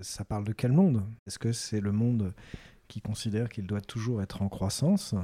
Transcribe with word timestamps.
Ça 0.00 0.24
parle 0.24 0.44
de 0.44 0.52
quel 0.52 0.72
monde? 0.72 1.02
Est-ce 1.26 1.38
que 1.38 1.52
c'est 1.52 1.80
le 1.80 1.92
monde 1.92 2.32
qui 2.88 3.00
considère 3.00 3.48
qu'il 3.48 3.66
doit 3.66 3.80
toujours 3.80 4.22
être 4.22 4.42
en 4.42 4.48
croissance 4.48 5.14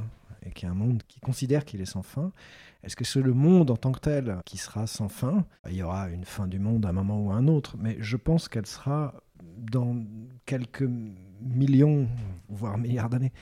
et 0.43 0.51
qui 0.51 0.67
est 0.67 0.69
un 0.69 0.75
monde 0.75 1.03
qui 1.09 1.19
considère 1.21 1.65
qu'il 1.65 1.81
est 1.81 1.87
sans 1.87 2.03
fin? 2.03 2.33
Est-ce 2.83 2.95
que 2.95 3.05
c'est 3.05 3.23
le 3.23 3.33
monde 3.33 3.71
en 3.71 3.77
tant 3.77 3.93
que 3.93 4.01
tel 4.01 4.39
qui 4.45 4.59
sera 4.59 4.87
sans 4.87 5.09
fin? 5.09 5.47
Il 5.69 5.77
y 5.77 5.83
aura 5.83 6.11
une 6.11 6.25
fin 6.25 6.47
du 6.47 6.59
monde 6.59 6.85
à 6.85 6.91
un 6.91 6.93
moment 6.93 7.25
ou 7.25 7.31
à 7.31 7.35
un 7.37 7.49
autre, 7.49 7.77
mais 7.79 7.97
je 8.01 8.17
pense 8.17 8.49
qu'elle 8.49 8.67
sera 8.67 9.15
dans 9.59 9.97
quelques 10.45 10.89
millions, 11.41 12.09
voire 12.49 12.79
milliards 12.79 13.09
d'années. 13.09 13.33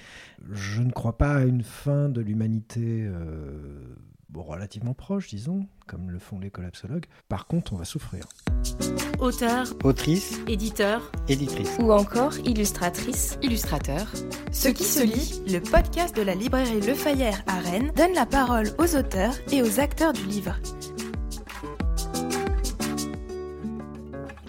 Je 0.53 0.83
ne 0.83 0.93
crois 0.93 1.19
pas 1.19 1.37
à 1.37 1.45
une 1.45 1.63
fin 1.63 2.09
de 2.09 2.21
l'humanité 2.21 3.05
euh, 3.07 3.97
relativement 4.35 4.95
proche, 4.95 5.29
disons, 5.29 5.67
comme 5.87 6.11
le 6.11 6.19
font 6.19 6.39
les 6.39 6.51
collapsologues. 6.51 7.07
Par 7.29 7.47
contre, 7.47 7.73
on 7.73 7.77
va 7.77 7.85
souffrir. 7.85 8.25
Auteur, 9.19 9.67
autrice, 9.85 10.41
éditeur, 10.49 11.11
éditrice 11.29 11.77
ou 11.81 11.93
encore 11.93 12.37
illustratrice, 12.45 13.39
illustrateur. 13.43 14.07
Ce 14.53 14.69
qui 14.69 14.85
se 14.85 15.03
lit, 15.03 15.43
le 15.53 15.61
podcast 15.61 16.17
de 16.17 16.23
la 16.23 16.35
librairie 16.35 16.81
Le 16.81 16.95
Fayère 16.95 17.43
à 17.47 17.61
Rennes 17.61 17.93
donne 17.97 18.15
la 18.15 18.27
parole 18.27 18.71
aux 18.79 18.97
auteurs 18.97 19.35
et 19.53 19.63
aux 19.63 19.81
acteurs 19.81 20.13
du 20.13 20.25
livre. 20.25 20.57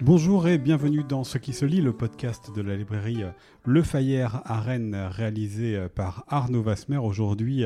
Bonjour 0.01 0.47
et 0.47 0.59
bienvenue 0.59 1.03
dans 1.03 1.23
Ce 1.23 1.39
qui 1.39 1.51
se 1.51 1.65
lit, 1.65 1.81
le 1.81 1.91
podcast 1.91 2.55
de 2.55 2.61
la 2.61 2.75
librairie 2.75 3.23
Le 3.63 3.81
Fayère 3.81 4.43
à 4.45 4.59
Rennes, 4.59 4.95
réalisé 5.09 5.87
par 5.95 6.25
Arnaud 6.27 6.61
Vasmer. 6.61 6.97
Aujourd'hui, 6.97 7.63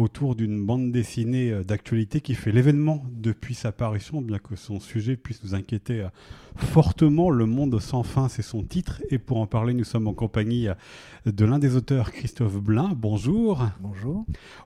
autour 0.00 0.34
d'une 0.34 0.64
bande 0.64 0.92
dessinée 0.92 1.50
euh, 1.50 1.62
d'actualité 1.62 2.20
qui 2.20 2.34
fait 2.34 2.52
l'événement 2.52 3.04
depuis 3.12 3.54
sa 3.54 3.70
parution, 3.70 4.22
bien 4.22 4.38
que 4.38 4.56
son 4.56 4.80
sujet 4.80 5.16
puisse 5.16 5.42
nous 5.44 5.54
inquiéter 5.54 6.00
euh, 6.00 6.08
fortement. 6.56 7.30
Le 7.30 7.46
monde 7.46 7.78
sans 7.80 8.02
fin, 8.02 8.28
c'est 8.28 8.42
son 8.42 8.62
titre. 8.62 9.02
Et 9.10 9.18
pour 9.18 9.38
en 9.38 9.46
parler, 9.46 9.74
nous 9.74 9.84
sommes 9.84 10.08
en 10.08 10.14
compagnie 10.14 10.68
euh, 10.68 10.74
de 11.26 11.44
l'un 11.44 11.58
des 11.58 11.76
auteurs, 11.76 12.12
Christophe 12.12 12.56
Blin. 12.56 12.92
Bonjour. 12.96 13.66
Bonjour. 13.80 14.24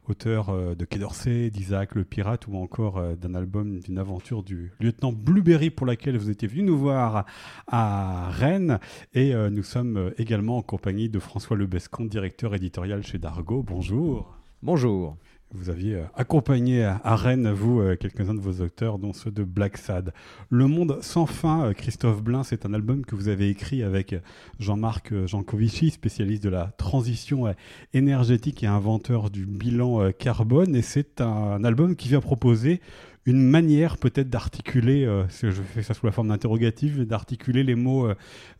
Auteur 0.09 0.77
de 0.77 0.85
Quai 0.85 0.99
d'Orsay, 0.99 1.51
d'Isaac 1.51 1.95
le 1.95 2.05
Pirate 2.05 2.47
ou 2.47 2.57
encore 2.57 3.03
d'un 3.17 3.35
album, 3.35 3.81
d'une 3.81 3.99
aventure 3.99 4.43
du 4.43 4.71
lieutenant 4.79 5.13
Blueberry 5.13 5.71
pour 5.71 5.87
laquelle 5.87 6.17
vous 6.19 6.31
étiez 6.31 6.47
venu 6.47 6.63
nous 6.63 6.79
voir 6.79 7.25
à 7.67 8.29
Rennes. 8.31 8.79
Et 9.15 9.33
nous 9.51 9.63
sommes 9.63 10.13
également 10.19 10.59
en 10.59 10.63
compagnie 10.63 11.09
de 11.09 11.19
François 11.19 11.57
Lebescon, 11.57 12.05
directeur 12.05 12.55
éditorial 12.55 13.03
chez 13.03 13.19
Dargo. 13.19 13.63
Bonjour. 13.63 14.34
Bonjour. 14.65 15.19
Vous 15.53 15.69
aviez 15.69 15.97
euh, 15.97 16.05
accompagné 16.15 16.85
à 16.85 17.17
Rennes, 17.17 17.53
vous, 17.53 17.81
euh, 17.81 17.97
quelques-uns 17.97 18.33
de 18.33 18.41
vos 18.41 18.65
auteurs, 18.65 18.99
dont 18.99 19.13
ceux 19.13 19.31
de 19.31 19.45
Black 19.45 19.77
Sad. 19.77 20.15
Le 20.49 20.67
Monde 20.67 20.97
sans 21.03 21.27
fin, 21.27 21.67
euh, 21.67 21.73
Christophe 21.75 22.23
Blin, 22.23 22.45
c'est 22.45 22.65
un 22.65 22.73
album 22.73 23.05
que 23.05 23.15
vous 23.15 23.29
avez 23.29 23.51
écrit 23.51 23.83
avec 23.83 24.15
Jean-Marc 24.61 25.13
Jancovici, 25.27 25.91
spécialiste 25.91 26.43
de 26.45 26.49
la 26.49 26.69
transition 26.79 27.55
énergétique 27.93 28.63
et 28.63 28.67
inventeur 28.67 29.29
du 29.29 29.45
bilan 29.45 30.11
carbone. 30.13 30.75
Et 30.75 30.81
c'est 30.81 31.21
un 31.21 31.63
album 31.63 31.95
qui 31.95 32.09
vient 32.09 32.23
proposer 32.23 32.81
une 33.27 33.43
manière 33.43 33.97
peut-être 33.97 34.29
d'articuler, 34.29 35.05
euh, 35.07 35.25
je 35.29 35.51
fais 35.51 35.83
ça 35.83 35.95
sous 35.95 36.05
la 36.05 36.13
forme 36.13 36.29
d'interrogative, 36.29 37.07
d'articuler 37.07 37.65
les 37.65 37.75
mots 37.75 38.07
euh, 38.07 38.15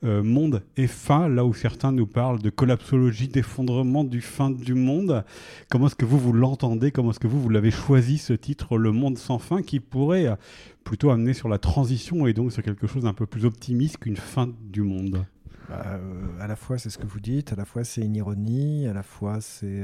euh, 0.05 0.23
monde 0.23 0.63
et 0.77 0.87
fin, 0.87 1.29
là 1.29 1.45
où 1.45 1.53
certains 1.53 1.93
nous 1.93 2.07
parlent 2.07 2.41
de 2.41 2.49
collapsologie, 2.49 3.29
d'effondrement 3.29 4.05
du 4.05 4.23
fin 4.23 4.51
du 4.51 4.75
monde. 4.75 5.25
Comment 5.69 5.89
est-ce 5.89 5.97
que 5.97 6.07
vous, 6.07 6.19
vous 6.19 6.33
l'entendez? 6.33 6.93
Comment 6.93 7.11
est-ce 7.11 7.21
que 7.21 7.27
vous, 7.27 7.41
vous 7.41 7.51
l'avez 7.51 7.71
choisi, 7.71 8.17
ce 8.17 8.33
titre, 8.33 8.79
Le 8.79 8.91
monde 8.91 9.19
sans 9.19 9.39
fin, 9.39 9.61
qui 9.61 9.81
pourrait 9.81 10.35
plutôt 10.83 11.11
amener 11.11 11.35
sur 11.35 11.49
la 11.49 11.59
transition 11.59 12.27
et 12.27 12.33
donc 12.33 12.53
sur 12.53 12.63
quelque 12.63 12.87
chose 12.87 13.03
d'un 13.03 13.15
peu 13.15 13.27
plus 13.27 13.45
optimiste 13.45 13.99
qu'une 13.99 14.17
fin 14.17 14.49
du 14.63 14.81
monde? 14.81 15.27
Bah, 15.69 15.99
à 16.41 16.47
la 16.47 16.57
fois 16.57 16.77
c'est 16.77 16.91
ce 16.91 16.99
que 16.99 17.07
vous 17.07 17.21
dites, 17.21 17.53
à 17.53 17.57
la 17.57 17.65
fois 17.65 17.85
c'est 17.85 18.03
une 18.03 18.17
ironie, 18.17 18.87
à 18.87 18.93
la 18.93 19.03
fois 19.03 19.41
c'est 19.41 19.83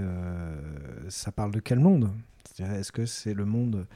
ça 1.09 1.33
parle 1.33 1.53
de 1.53 1.61
quel 1.61 1.81
monde? 1.81 2.11
Est-ce 2.59 2.93
que 2.93 3.07
c'est 3.07 3.33
le 3.33 3.47
monde 3.47 3.87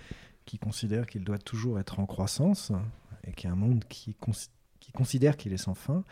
qui 0.45 0.59
considère 0.59 1.07
qu'il 1.07 1.25
doit 1.25 1.39
toujours 1.39 1.79
être 1.79 2.01
en 2.01 2.07
croissance 2.07 2.73
et 3.27 3.33
qui 3.33 3.47
est 3.47 3.51
un 3.51 3.57
monde 3.57 3.85
qui, 3.89 4.17
considère 4.93 5.37
qu'il 5.37 5.53
est 5.53 5.59
sans 5.59 5.75
fin 5.75 6.05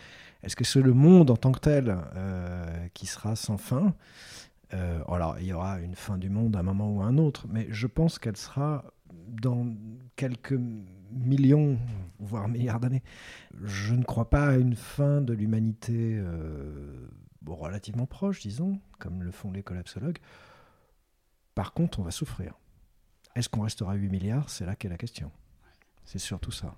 Est-ce 0.42 0.56
que 0.56 0.64
c'est 0.64 0.80
le 0.80 0.94
monde 0.94 1.30
en 1.30 1.36
tant 1.36 1.52
que 1.52 1.60
tel 1.60 1.96
euh, 2.14 2.88
qui 2.94 3.06
sera 3.06 3.36
sans 3.36 3.58
fin? 3.58 3.94
Euh, 4.74 5.02
Alors, 5.08 5.38
il 5.38 5.46
y 5.46 5.52
aura 5.52 5.80
une 5.80 5.94
fin 5.94 6.18
du 6.18 6.30
monde 6.30 6.56
à 6.56 6.60
un 6.60 6.62
moment 6.62 6.90
ou 6.90 7.02
à 7.02 7.06
un 7.06 7.18
autre, 7.18 7.46
mais 7.48 7.66
je 7.70 7.86
pense 7.86 8.18
qu'elle 8.18 8.36
sera 8.36 8.84
dans 9.28 9.66
quelques 10.16 10.58
millions, 11.10 11.78
voire 12.18 12.48
milliards 12.48 12.80
d'années. 12.80 13.02
Je 13.62 13.94
ne 13.94 14.02
crois 14.02 14.30
pas 14.30 14.48
à 14.48 14.56
une 14.56 14.74
fin 14.74 15.20
de 15.20 15.34
l'humanité 15.34 16.16
euh, 16.16 17.08
relativement 17.46 18.06
proche, 18.06 18.40
disons, 18.40 18.80
comme 18.98 19.22
le 19.22 19.30
font 19.30 19.52
les 19.52 19.62
collapsologues. 19.62 20.18
Par 21.54 21.74
contre, 21.74 22.00
on 22.00 22.02
va 22.02 22.10
souffrir. 22.10 22.54
Est-ce 23.34 23.48
qu'on 23.48 23.62
restera 23.62 23.92
à 23.92 23.94
8 23.94 24.08
milliards? 24.08 24.50
C'est 24.50 24.66
là 24.66 24.76
qu'est 24.76 24.88
la 24.88 24.98
question. 24.98 25.30
C'est 26.04 26.18
surtout 26.18 26.52
ça. 26.52 26.74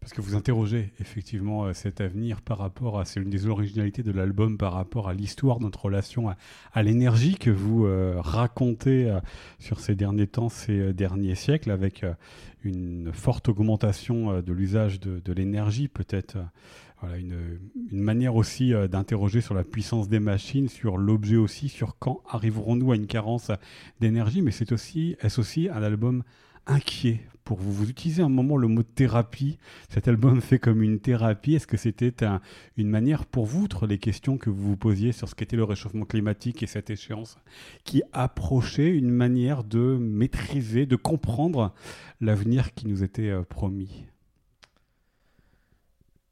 Parce 0.00 0.12
que 0.12 0.20
vous 0.20 0.36
interrogez 0.36 0.92
effectivement 1.00 1.64
euh, 1.64 1.72
cet 1.72 2.00
avenir 2.00 2.40
par 2.40 2.58
rapport 2.58 3.00
à, 3.00 3.04
c'est 3.04 3.20
l'une 3.20 3.30
des 3.30 3.46
originalités 3.46 4.02
de 4.02 4.12
l'album, 4.12 4.56
par 4.56 4.72
rapport 4.72 5.08
à 5.08 5.14
l'histoire 5.14 5.58
de 5.58 5.64
notre 5.64 5.84
relation 5.86 6.32
à, 6.72 6.82
l'énergie 6.82 7.34
que 7.34 7.50
vous 7.50 7.86
euh, 7.86 8.14
racontez 8.18 9.10
euh, 9.10 9.20
sur 9.58 9.80
ces 9.80 9.94
derniers 9.94 10.26
temps, 10.26 10.48
ces 10.48 10.92
derniers 10.92 11.34
siècles, 11.34 11.70
avec 11.70 12.04
une 12.62 13.10
forte 13.12 13.48
augmentation 13.48 14.40
de 14.40 14.52
l'usage 14.52 15.00
de 15.00 15.32
l'énergie, 15.32 15.88
peut-être 15.88 16.38
voilà, 17.00 17.16
une, 17.16 17.58
manière 17.92 18.36
aussi 18.36 18.72
d'interroger 18.90 19.40
sur 19.40 19.54
la 19.54 19.64
puissance 19.64 20.08
des 20.08 20.20
machines, 20.20 20.68
sur 20.68 20.96
l'objet 20.98 21.36
aussi, 21.36 21.68
sur 21.68 21.96
quand 21.98 22.22
arriverons-nous 22.28 22.92
à 22.92 22.96
une 22.96 23.06
carence 23.06 23.50
d'énergie, 24.00 24.42
mais 24.42 24.50
c'est 24.50 24.72
aussi, 24.72 25.16
est-ce 25.20 25.40
aussi 25.40 25.68
un 25.68 25.82
album 25.82 26.22
inquiet 26.66 27.20
pour 27.44 27.58
vous? 27.58 27.72
Vous 27.72 27.90
utilisez 27.90 28.22
un 28.22 28.28
moment 28.28 28.56
le 28.56 28.68
mot 28.68 28.82
thérapie. 28.82 29.58
Cet 29.88 30.06
album 30.06 30.40
fait 30.42 30.58
comme 30.58 30.82
une 30.82 31.00
thérapie. 31.00 31.54
Est-ce 31.54 31.66
que 31.66 31.76
c'était 31.76 32.14
une 32.76 32.88
manière 32.88 33.26
pour 33.26 33.46
vous, 33.46 33.64
outre 33.64 33.86
les 33.86 33.98
questions 33.98 34.36
que 34.36 34.50
vous 34.50 34.70
vous 34.70 34.76
posiez 34.76 35.12
sur 35.12 35.28
ce 35.28 35.34
qu'était 35.34 35.56
le 35.56 35.64
réchauffement 35.64 36.04
climatique 36.04 36.62
et 36.62 36.66
cette 36.66 36.90
échéance, 36.90 37.38
qui 37.84 38.02
approchait 38.12 38.90
une 38.90 39.10
manière 39.10 39.64
de 39.64 39.96
maîtriser, 39.98 40.86
de 40.86 40.96
comprendre 40.96 41.72
l'avenir 42.20 42.74
qui 42.74 42.86
nous 42.86 43.02
était 43.02 43.30
euh, 43.30 43.42
promis? 43.42 44.06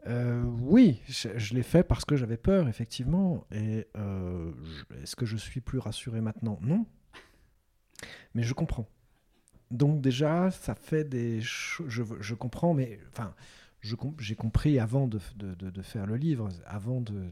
Euh, 0.06 0.42
oui, 0.60 1.00
je, 1.08 1.54
l'ai 1.54 1.62
fait 1.62 1.82
parce 1.82 2.04
que 2.04 2.16
j'avais 2.16 2.36
peur, 2.36 2.68
effectivement. 2.68 3.46
Et 3.52 3.86
euh, 3.96 4.52
est-ce 5.02 5.16
que 5.16 5.26
je 5.26 5.36
suis 5.36 5.60
plus 5.60 5.78
rassuré 5.78 6.20
maintenant? 6.20 6.58
Non. 6.62 6.86
Mais 8.34 8.42
je 8.42 8.54
comprends. 8.54 8.88
Donc 9.70 10.00
déjà, 10.00 10.50
ça 10.50 10.74
fait 10.74 11.04
des... 11.04 11.40
Je, 11.40 12.02
je 12.20 12.34
comprends, 12.34 12.74
mais... 12.74 13.00
Enfin, 13.10 13.34
j'ai 13.80 14.34
compris 14.34 14.78
avant 14.78 15.06
de, 15.06 15.18
faire 15.82 16.06
le 16.06 16.16
livre, 16.16 16.48
avant 16.66 17.00
de, 17.00 17.30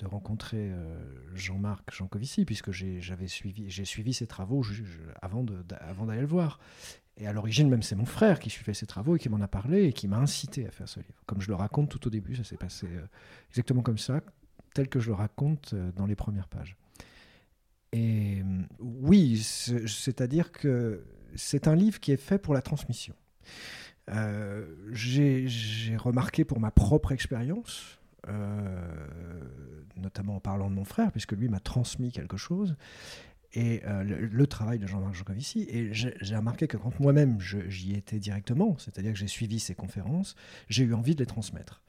de 0.00 0.06
rencontrer 0.06 0.70
euh, 0.72 0.98
Jean-Marc 1.34 1.94
Jancovici, 1.94 2.44
puisque 2.44 2.72
j'ai 2.72 3.00
suivi, 3.26 3.70
suivi 3.84 4.14
ses 4.14 4.26
travaux 4.26 4.64
avant 5.20 5.44
d'aller 5.44 6.20
le 6.20 6.26
voir. 6.26 6.58
Et 7.20 7.26
à 7.26 7.32
l'origine, 7.32 7.68
même, 7.68 7.82
c'est 7.82 7.96
mon 7.96 8.06
frère 8.06 8.40
qui 8.40 8.48
suivait 8.48 8.74
ses 8.74 8.86
travaux 8.86 9.16
et 9.16 9.18
qui 9.18 9.28
m'en 9.28 9.40
a 9.40 9.48
parlé 9.48 9.84
et 9.84 9.92
qui 9.92 10.08
m'a 10.08 10.16
incité 10.16 10.66
à 10.66 10.70
faire 10.70 10.88
ce 10.88 11.00
livre. 11.00 11.22
Comme 11.26 11.40
je 11.40 11.48
le 11.48 11.54
raconte 11.54 11.90
tout 11.90 12.06
au 12.06 12.10
début, 12.10 12.34
ça 12.34 12.44
s'est 12.44 12.56
passé 12.56 12.86
euh, 12.90 13.06
exactement 13.50 13.82
comme 13.82 13.98
ça, 13.98 14.20
tel 14.74 14.88
que 14.88 15.00
je 15.00 15.08
le 15.08 15.14
raconte 15.14 15.74
euh, 15.74 15.92
dans 15.92 16.06
les 16.06 16.16
premières 16.16 16.48
pages. 16.48 16.76
Et 17.92 18.42
oui, 18.78 19.38
c'est-à-dire 19.38 20.52
que 20.52 21.04
c'est 21.34 21.66
un 21.66 21.74
livre 21.74 22.00
qui 22.00 22.12
est 22.12 22.16
fait 22.16 22.38
pour 22.38 22.54
la 22.54 22.62
transmission. 22.62 23.14
Euh, 24.10 24.64
j'ai 24.92 25.46
remarqué 25.96 26.44
pour 26.44 26.60
ma 26.60 26.70
propre 26.70 27.12
expérience, 27.12 27.98
euh, 28.28 29.44
notamment 29.96 30.36
en 30.36 30.40
parlant 30.40 30.70
de 30.70 30.74
mon 30.74 30.84
frère, 30.84 31.10
puisque 31.10 31.32
lui 31.32 31.48
m'a 31.48 31.60
transmis 31.60 32.12
quelque 32.12 32.36
chose, 32.36 32.76
et 33.52 33.82
euh, 33.84 34.04
le, 34.04 34.46
travail 34.46 34.78
de 34.78 34.86
Jean-Marc 34.86 35.14
Jancovici. 35.14 35.66
Et 35.68 35.92
j'ai 35.92 36.36
remarqué 36.36 36.66
que 36.66 36.76
quand 36.76 36.98
moi-même 37.00 37.38
j'y 37.40 37.94
étais 37.94 38.18
directement, 38.18 38.76
c'est-à-dire 38.78 39.12
que 39.12 39.18
j'ai 39.18 39.28
suivi 39.28 39.58
ses 39.58 39.74
conférences, 39.74 40.36
j'ai 40.68 40.84
eu 40.84 40.94
envie 40.94 41.14
de 41.14 41.20
les 41.20 41.26
transmettre. 41.26 41.82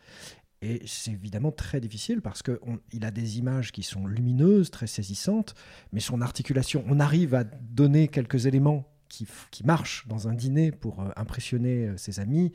Et 0.63 0.81
c'est 0.85 1.11
évidemment 1.11 1.51
très 1.51 1.79
difficile 1.79 2.21
parce 2.21 2.43
qu'il 2.43 3.05
a 3.05 3.11
des 3.11 3.39
images 3.39 3.71
qui 3.71 3.81
sont 3.81 4.05
lumineuses, 4.05 4.69
très 4.69 4.85
saisissantes, 4.85 5.55
mais 5.91 5.99
son 5.99 6.21
articulation, 6.21 6.83
on 6.87 6.99
arrive 6.99 7.33
à 7.33 7.43
donner 7.43 8.07
quelques 8.07 8.45
éléments 8.45 8.87
qui, 9.09 9.27
qui 9.49 9.65
marchent 9.65 10.07
dans 10.07 10.27
un 10.27 10.33
dîner 10.33 10.71
pour 10.71 11.01
euh, 11.01 11.09
impressionner 11.15 11.87
euh, 11.87 11.97
ses 11.97 12.19
amis 12.19 12.53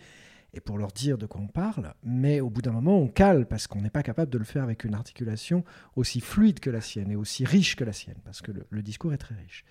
et 0.56 0.60
pour 0.60 0.78
leur 0.78 0.90
dire 0.92 1.18
de 1.18 1.26
quoi 1.26 1.40
on 1.40 1.46
parle, 1.46 1.94
mais 2.02 2.40
au 2.40 2.50
bout 2.50 2.62
d'un 2.62 2.72
moment, 2.72 2.98
on 2.98 3.08
cale 3.08 3.46
parce 3.46 3.66
qu'on 3.66 3.80
n'est 3.80 3.90
pas 3.90 4.02
capable 4.02 4.32
de 4.32 4.38
le 4.38 4.44
faire 4.44 4.62
avec 4.62 4.84
une 4.84 4.94
articulation 4.94 5.64
aussi 5.94 6.20
fluide 6.20 6.60
que 6.60 6.70
la 6.70 6.80
sienne 6.80 7.10
et 7.10 7.16
aussi 7.16 7.44
riche 7.44 7.76
que 7.76 7.84
la 7.84 7.92
sienne, 7.92 8.18
parce 8.24 8.40
que 8.40 8.52
le, 8.70 8.82
discours 8.82 9.12
est 9.12 9.18
très 9.18 9.34
riche. 9.34 9.64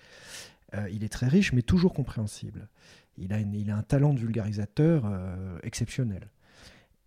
Euh, 0.74 0.88
il 0.90 1.04
est 1.04 1.08
très 1.08 1.26
riche, 1.26 1.52
mais 1.52 1.62
toujours 1.62 1.92
compréhensible. 1.92 2.68
Il 3.18 3.32
a, 3.32 3.36
un 3.36 3.82
talent 3.82 4.14
de 4.14 4.20
vulgarisateur 4.20 5.04
exceptionnel. 5.62 6.28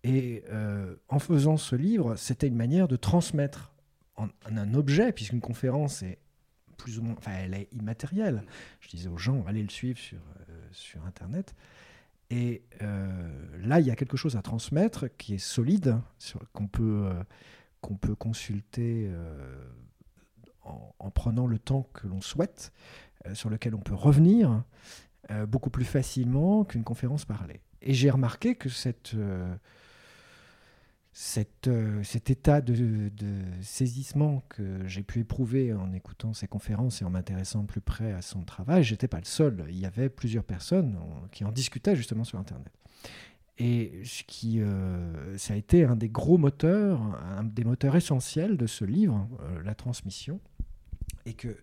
Et 0.02 0.44
euh, 0.50 0.94
en 1.08 1.18
faisant 1.18 1.56
ce 1.56 1.76
livre, 1.76 2.16
c'était 2.16 2.48
une 2.48 2.56
manière 2.56 2.88
de 2.88 2.96
transmettre 2.96 3.72
en, 4.16 4.28
un 4.46 4.74
objet, 4.74 5.12
puisqu'une 5.12 5.40
conférence 5.40 6.02
est 6.02 6.18
plus 6.78 6.98
ou 6.98 7.02
moins, 7.02 7.14
enfin, 7.18 7.32
elle 7.32 7.54
est 7.54 7.68
immatérielle. 7.72 8.42
Je 8.80 8.88
disais 8.88 9.08
aux 9.08 9.18
gens, 9.18 9.44
allez 9.46 9.62
le 9.62 9.68
suivre 9.68 9.98
sur, 9.98 10.18
euh, 10.18 10.68
sur 10.72 11.04
Internet. 11.04 11.54
Et 12.30 12.62
là, 13.60 13.80
il 13.80 13.86
y 13.86 13.90
a 13.90 13.96
quelque 13.96 14.16
chose 14.16 14.36
à 14.36 14.42
transmettre 14.42 15.06
qui 15.16 15.34
est 15.34 15.38
solide, 15.38 15.98
qu'on 16.52 16.68
peut, 16.68 17.10
qu'on 17.80 17.96
peut 17.96 18.14
consulter 18.14 19.12
en, 20.62 21.10
prenant 21.10 21.48
le 21.48 21.58
temps 21.58 21.88
que 21.92 22.06
l'on 22.06 22.20
souhaite, 22.20 22.72
sur 23.34 23.50
lequel 23.50 23.74
on 23.74 23.80
peut 23.80 23.94
revenir 23.94 24.62
beaucoup 25.48 25.70
plus 25.70 25.84
facilement 25.84 26.64
qu'une 26.64 26.84
conférence 26.84 27.24
parlée. 27.24 27.62
Et 27.82 27.94
j'ai 27.94 28.10
remarqué 28.10 28.54
que 28.54 28.68
cette, 28.68 29.14
euh, 29.14 29.54
euh, 31.66 32.02
cet 32.04 32.30
état 32.30 32.60
de, 32.60 33.10
saisissement 33.62 34.42
que 34.48 34.86
j'ai 34.86 35.02
pu 35.02 35.20
éprouver 35.20 35.72
en 35.72 35.92
écoutant 35.92 36.32
ses 36.32 36.46
conférences 36.46 37.02
et 37.02 37.04
en 37.04 37.10
m'intéressant 37.10 37.64
plus 37.64 37.80
près 37.80 38.12
à 38.12 38.22
son 38.22 38.42
travail, 38.42 38.84
j'étais 38.84 39.08
pas 39.08 39.18
le 39.18 39.24
seul. 39.24 39.64
Il 39.68 39.78
y 39.78 39.86
avait 39.86 40.08
plusieurs 40.08 40.44
personnes 40.44 40.98
qui 41.32 41.44
en 41.44 41.52
discutaient 41.52 41.96
justement 41.96 42.24
sur 42.24 42.38
Internet. 42.38 42.72
Et 43.58 44.00
ce 44.04 44.22
qui, 44.22 44.60
euh, 44.60 45.36
ça 45.36 45.52
a 45.52 45.56
été 45.56 45.84
un 45.84 45.96
des 45.96 46.08
gros 46.08 46.38
moteurs, 46.38 47.02
un 47.36 47.44
des 47.44 47.64
moteurs 47.64 47.96
essentiels 47.96 48.56
de 48.56 48.66
ce 48.66 48.84
livre, 48.84 49.28
La 49.64 49.74
transmission, 49.74 50.40
et 51.26 51.34
que 51.34 51.56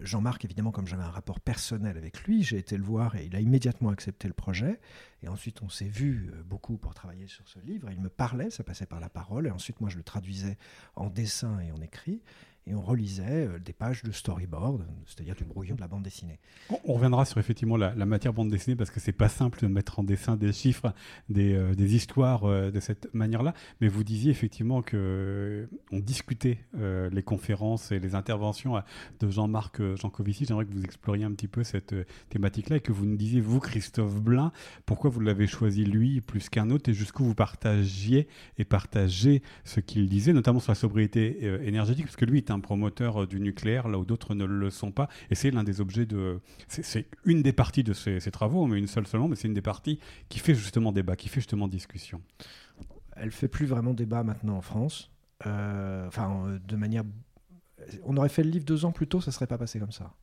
Jean-Marc, 0.00 0.44
évidemment, 0.44 0.70
comme 0.70 0.86
j'avais 0.86 1.02
un 1.02 1.10
rapport 1.10 1.40
personnel 1.40 1.96
avec 1.96 2.24
lui, 2.24 2.42
j'ai 2.42 2.58
été 2.58 2.76
le 2.76 2.82
voir 2.82 3.16
et 3.16 3.26
il 3.26 3.36
a 3.36 3.40
immédiatement 3.40 3.90
accepté 3.90 4.28
le 4.28 4.34
projet. 4.34 4.80
Et 5.22 5.28
ensuite, 5.28 5.62
on 5.62 5.68
s'est 5.68 5.88
vu 5.88 6.30
euh, 6.32 6.42
beaucoup 6.42 6.76
pour 6.76 6.94
travailler 6.94 7.28
sur 7.28 7.46
ce 7.48 7.58
livre. 7.60 7.90
Il 7.90 8.00
me 8.00 8.08
parlait, 8.08 8.50
ça 8.50 8.64
passait 8.64 8.86
par 8.86 9.00
la 9.00 9.08
parole. 9.08 9.46
Et 9.46 9.50
ensuite, 9.50 9.80
moi, 9.80 9.90
je 9.90 9.96
le 9.96 10.02
traduisais 10.02 10.58
en 10.96 11.10
dessin 11.10 11.60
et 11.60 11.72
en 11.72 11.80
écrit 11.80 12.22
et 12.66 12.74
on 12.74 12.80
relisait 12.80 13.46
euh, 13.46 13.58
des 13.58 13.72
pages 13.72 14.02
de 14.02 14.12
storyboard, 14.12 14.86
c'est-à-dire 15.06 15.34
du 15.34 15.44
brouillon 15.44 15.74
de 15.74 15.80
la 15.80 15.88
bande 15.88 16.02
dessinée. 16.02 16.38
On, 16.84 16.94
reviendra 16.94 17.24
sur 17.24 17.38
effectivement 17.38 17.76
la, 17.76 17.92
matière 18.06 18.32
bande 18.32 18.50
dessinée 18.50 18.76
parce 18.76 18.90
que 18.90 19.00
c'est 19.00 19.12
pas 19.12 19.28
simple 19.28 19.60
de 19.62 19.66
mettre 19.66 19.98
en 19.98 20.04
dessin 20.04 20.36
des 20.36 20.52
chiffres, 20.52 20.94
des, 21.28 21.54
euh, 21.54 21.74
histoires 21.78 22.44
euh, 22.44 22.70
de 22.70 22.78
cette 22.78 23.12
manière-là. 23.14 23.54
Mais 23.80 23.88
vous 23.88 24.04
disiez 24.04 24.30
effectivement 24.30 24.82
que 24.82 25.68
on 25.90 25.98
discutait 25.98 26.58
les 26.74 27.22
conférences 27.22 27.92
et 27.92 27.98
les 27.98 28.14
interventions 28.14 28.80
de 29.20 29.30
Jean-Marc 29.30 29.82
Jancovici. 29.96 30.44
J'aimerais 30.44 30.64
que 30.64 30.72
vous 30.72 30.84
exploriez 30.84 31.24
un 31.24 31.32
petit 31.32 31.48
peu 31.48 31.64
cette 31.64 31.94
thématique-là 32.28 32.76
et 32.76 32.80
que 32.80 32.92
vous 32.92 33.06
nous 33.06 33.16
disiez 33.16 33.40
vous, 33.40 33.60
Christophe 33.60 34.20
Blain, 34.20 34.52
pourquoi 34.86 35.10
vous 35.10 35.20
l'avez 35.20 35.46
choisi 35.46 35.84
lui 35.84 36.20
plus 36.20 36.48
qu'un 36.48 36.70
autre 36.70 36.90
et 36.90 36.94
jusqu'où 36.94 37.24
vous 37.24 37.34
partagiez 37.34 38.28
et 38.58 38.64
partagez 38.64 39.42
ce 39.64 39.80
qu'il 39.80 40.08
disait, 40.08 40.32
notamment 40.32 40.60
sur 40.60 40.70
la 40.70 40.76
sobriété 40.76 41.44
énergétique, 41.66 42.06
parce 42.06 42.16
que 42.16 42.24
lui 42.24 42.38
est 42.38 42.50
un 42.52 42.60
promoteur 42.60 43.22
euh, 43.22 43.26
du 43.26 43.40
nucléaire, 43.40 43.88
là 43.88 43.98
où 43.98 44.04
d'autres 44.04 44.34
ne 44.34 44.44
le 44.44 44.70
sont 44.70 44.92
pas. 44.92 45.08
Et 45.30 45.34
c'est 45.34 45.50
l'un 45.50 45.64
des 45.64 45.80
objets 45.80 46.06
de. 46.06 46.40
C'est 46.68 47.06
une 47.24 47.42
des 47.42 47.52
parties 47.52 47.82
de 47.82 47.92
ces, 47.92 48.20
travaux, 48.30 48.66
mais 48.66 48.78
une 48.78 48.86
seule 48.86 49.06
seulement, 49.06 49.28
mais 49.28 49.36
c'est 49.36 49.48
une 49.48 49.54
des 49.54 49.62
parties 49.62 49.98
qui 50.28 50.38
fait 50.38 50.54
justement 50.54 50.92
débat, 50.92 51.16
qui 51.16 51.28
fait 51.28 51.40
justement 51.40 51.68
discussion. 51.68 52.20
Elle 53.16 53.30
fait 53.30 53.48
plus 53.48 53.66
vraiment 53.66 53.94
débat 53.94 54.22
maintenant 54.22 54.56
en 54.56 54.62
France. 54.62 55.10
Euh, 55.46 56.06
enfin, 56.06 56.44
euh, 56.46 56.58
de 56.66 56.76
manière. 56.76 57.04
On 58.04 58.16
aurait 58.16 58.28
fait 58.28 58.44
le 58.44 58.50
livre 58.50 58.64
deux 58.64 58.84
ans 58.84 58.92
plus 58.92 59.08
tôt, 59.08 59.20
ça 59.20 59.32
serait 59.32 59.48
pas 59.48 59.58
passé 59.58 59.80
comme 59.80 59.90
ça. 59.90 60.14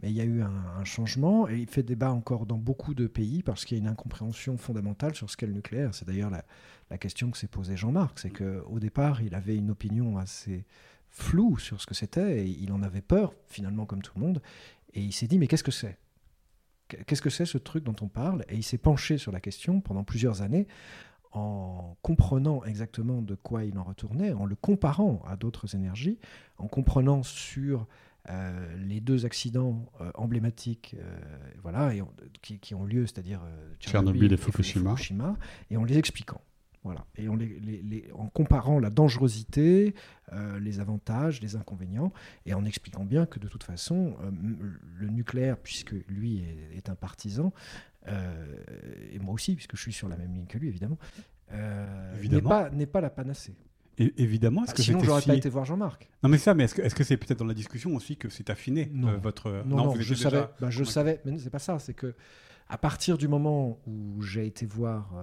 Mais 0.00 0.10
il 0.10 0.16
y 0.16 0.20
a 0.20 0.24
eu 0.24 0.40
un, 0.42 0.84
changement 0.84 1.48
et 1.48 1.58
il 1.58 1.68
fait 1.68 1.82
débat 1.82 2.12
encore 2.12 2.46
dans 2.46 2.58
beaucoup 2.58 2.94
de 2.94 3.06
pays 3.06 3.42
parce 3.42 3.64
qu'il 3.64 3.78
y 3.78 3.80
a 3.80 3.82
une 3.82 3.88
incompréhension 3.88 4.56
fondamentale 4.56 5.14
sur 5.14 5.30
ce 5.30 5.36
qu'est 5.36 5.46
le 5.46 5.52
nucléaire. 5.52 5.94
C'est 5.94 6.06
d'ailleurs 6.06 6.30
la, 6.30 6.44
la, 6.90 6.98
question 6.98 7.30
que 7.30 7.38
s'est 7.38 7.48
posée 7.48 7.76
Jean-Marc. 7.76 8.18
C'est 8.18 8.30
qu'au 8.30 8.78
départ, 8.78 9.22
il 9.22 9.34
avait 9.34 9.56
une 9.56 9.70
opinion 9.70 10.16
assez 10.16 10.64
flou 11.12 11.58
sur 11.58 11.80
ce 11.80 11.86
que 11.86 11.94
c'était, 11.94 12.44
et 12.44 12.46
il 12.46 12.72
en 12.72 12.82
avait 12.82 13.02
peur, 13.02 13.34
finalement, 13.46 13.86
comme 13.86 14.02
tout 14.02 14.12
le 14.16 14.20
monde, 14.22 14.42
et 14.94 15.00
il 15.00 15.12
s'est 15.12 15.26
dit, 15.26 15.38
mais 15.38 15.46
qu'est-ce 15.46 15.62
que 15.62 15.70
c'est? 15.70 15.98
Qu'est-ce 16.88 17.22
que 17.22 17.30
c'est 17.30 17.46
ce 17.46 17.58
truc 17.58 17.84
dont 17.84 17.96
on 18.00 18.08
parle? 18.08 18.44
Et 18.48 18.56
il 18.56 18.62
s'est 18.62 18.78
penché 18.78 19.16
sur 19.16 19.32
la 19.32 19.40
question 19.40 19.80
pendant 19.80 20.04
plusieurs 20.04 20.42
années, 20.42 20.66
en 21.32 21.96
comprenant 22.02 22.64
exactement 22.64 23.22
de 23.22 23.34
quoi 23.34 23.64
il 23.64 23.78
en 23.78 23.84
retournait, 23.84 24.32
en 24.32 24.44
le 24.44 24.54
comparant 24.54 25.22
à 25.26 25.36
d'autres 25.36 25.74
énergies, 25.74 26.18
en 26.58 26.68
comprenant 26.68 27.22
sur 27.22 27.86
euh, 28.30 28.76
les 28.76 29.00
deux 29.00 29.24
accidents 29.24 29.90
euh, 30.00 30.10
emblématiques 30.14 30.94
euh, 30.98 31.18
voilà, 31.62 31.94
et 31.94 32.02
qui, 32.40 32.74
ont 32.74 32.84
lieu, 32.84 33.06
c'est-à-dire 33.06 33.40
Tchernobyl 33.80 34.32
et 34.32 34.36
Fukushima, 34.36 34.96
et 35.70 35.76
en 35.76 35.84
les 35.84 35.98
expliquant. 35.98 36.40
Voilà. 36.84 37.06
Et 37.16 37.28
en 37.28 38.26
comparant 38.28 38.80
la 38.80 38.90
dangerosité, 38.90 39.94
euh, 40.32 40.58
les 40.58 40.80
avantages, 40.80 41.40
les 41.40 41.54
inconvénients, 41.54 42.12
et 42.44 42.54
en 42.54 42.64
expliquant 42.64 43.04
bien 43.04 43.24
que 43.24 43.38
de 43.38 43.46
toute 43.46 43.62
façon, 43.62 44.16
euh, 44.20 44.30
le 44.98 45.08
nucléaire, 45.08 45.58
puisque 45.58 45.94
lui 46.08 46.42
est, 46.74 46.88
un 46.88 46.96
partisan, 46.96 47.52
euh, 48.08 48.56
et 49.12 49.20
moi 49.20 49.32
aussi, 49.32 49.54
puisque 49.54 49.76
je 49.76 49.82
suis 49.82 49.92
sur 49.92 50.08
la 50.08 50.16
même 50.16 50.34
ligne 50.34 50.46
que 50.46 50.58
lui, 50.58 50.68
évidemment, 50.68 50.98
n'est 51.52 52.40
pas, 52.40 52.70
pas 52.70 53.00
la 53.00 53.10
panacée. 53.10 53.54
Et, 53.98 54.12
évidemment, 54.16 54.64
est-ce 54.64 54.74
que 54.74 54.82
sinon 54.82 55.04
j'aurais 55.04 55.22
pas 55.22 55.36
été 55.36 55.50
voir 55.50 55.64
Jean-Marc. 55.64 56.08
Non, 56.24 56.30
mais 56.30 56.38
ça, 56.38 56.54
mais 56.54 56.64
est-ce 56.64 56.94
que 56.94 57.04
c'est 57.04 57.16
peut-être 57.16 57.38
dans 57.38 57.44
la 57.44 57.54
discussion 57.54 57.94
aussi 57.94 58.16
que 58.16 58.28
c'est 58.28 58.50
affiné 58.50 58.90
votre 59.22 59.62
Non, 59.66 59.76
non, 59.76 59.94
je 60.00 60.14
savais, 60.14 60.46
bah, 60.60 60.70
je 60.70 60.82
savais, 60.82 61.20
mais 61.24 61.38
c'est 61.38 61.50
pas 61.50 61.60
ça. 61.60 61.78
C'est 61.78 61.94
que 61.94 62.14
à 62.68 62.78
partir 62.78 63.18
du 63.18 63.28
moment 63.28 63.78
où 63.86 64.22
j'ai 64.22 64.46
été 64.46 64.66
voir 64.66 65.14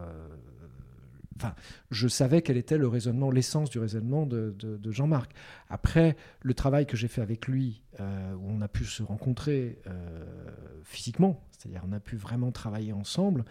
Enfin, 1.40 1.56
je 1.90 2.10
savais 2.10 2.42
quel 2.42 2.58
était 2.58 2.78
le 2.78 2.88
raisonnement, 2.88 3.32
l'essence 3.32 3.70
du 3.70 3.80
raisonnement 3.80 4.26
de, 4.26 4.54
Jean-Marc. 4.92 5.32
Après, 5.70 6.18
le 6.42 6.54
travail 6.54 6.86
que 6.86 6.98
j'ai 6.98 7.08
fait 7.08 7.22
avec 7.22 7.48
lui, 7.48 7.82
euh, 8.02 8.34
où 8.34 8.50
on 8.50 8.60
a 8.60 8.68
pu 8.68 8.84
se 8.84 9.04
rencontrer 9.04 9.80
euh, 9.88 10.26
physiquement, 10.84 11.42
c'est-à-dire 11.52 11.82
on 11.88 11.94
a 11.94 12.02
pu 12.02 12.18
vraiment 12.18 12.52
travailler 12.52 12.92
ensemble, 12.92 13.46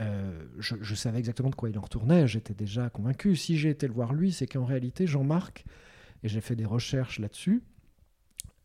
euh, 0.00 0.44
je, 0.58 0.94
savais 0.94 1.18
exactement 1.18 1.50
de 1.50 1.54
quoi 1.54 1.68
il 1.68 1.78
en 1.78 1.82
retournait, 1.82 2.26
j'étais 2.26 2.54
déjà 2.54 2.88
convaincu. 2.88 3.36
Si 3.36 3.58
j'ai 3.58 3.70
été 3.70 3.86
le 3.86 3.92
voir 3.92 4.14
lui, 4.14 4.32
c'est 4.32 4.46
qu'en 4.46 4.64
réalité, 4.64 5.06
Jean-Marc, 5.06 5.64
et 6.22 6.28
j'ai 6.28 6.40
fait 6.40 6.56
des 6.56 6.64
recherches 6.64 7.18
là-dessus, 7.18 7.62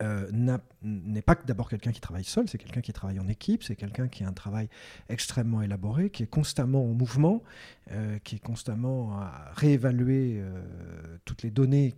euh, 0.01 0.57
n'est 0.81 1.21
pas 1.21 1.35
d'abord 1.45 1.69
quelqu'un 1.69 1.91
qui 1.91 2.01
travaille 2.01 2.23
seul, 2.23 2.47
c'est 2.49 2.57
quelqu'un 2.57 2.81
qui 2.81 2.93
travaille 2.93 3.19
en 3.19 3.27
équipe, 3.27 3.63
c'est 3.63 3.75
quelqu'un 3.75 4.07
qui 4.07 4.23
a 4.23 4.27
un 4.27 4.33
travail 4.33 4.67
extrêmement 5.09 5.61
élaboré, 5.61 6.09
qui 6.09 6.23
est 6.23 6.27
constamment 6.27 6.83
en 6.83 6.93
mouvement, 6.93 7.43
euh, 7.91 8.17
qui 8.23 8.35
est 8.35 8.43
constamment 8.43 9.19
à 9.19 9.51
réévaluer 9.53 10.39
euh, 10.39 11.17
toutes 11.25 11.43
les 11.43 11.51
données 11.51 11.93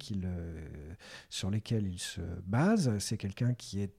sur 1.30 1.50
lesquelles 1.50 1.88
il 1.88 2.00
se 2.00 2.22
base. 2.46 2.98
C'est 3.00 3.18
quelqu'un 3.18 3.54
qui, 3.54 3.90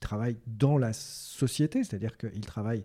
travaille 0.00 0.36
dans 0.46 0.76
la 0.76 0.92
société, 0.92 1.82
c'est-à-dire 1.82 2.16
qu'il 2.18 2.44
travaille 2.44 2.84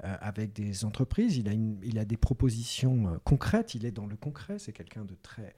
avec 0.00 0.52
des 0.52 0.84
entreprises, 0.84 1.36
il 1.36 1.48
a, 1.48 1.52
il 1.52 1.98
a 1.98 2.04
des 2.04 2.16
propositions 2.16 3.18
concrètes, 3.24 3.74
il 3.74 3.84
est 3.84 3.90
dans 3.90 4.06
le 4.06 4.16
concret, 4.16 4.58
c'est 4.58 4.72
quelqu'un 4.72 5.04
de 5.04 5.14
très 5.14 5.54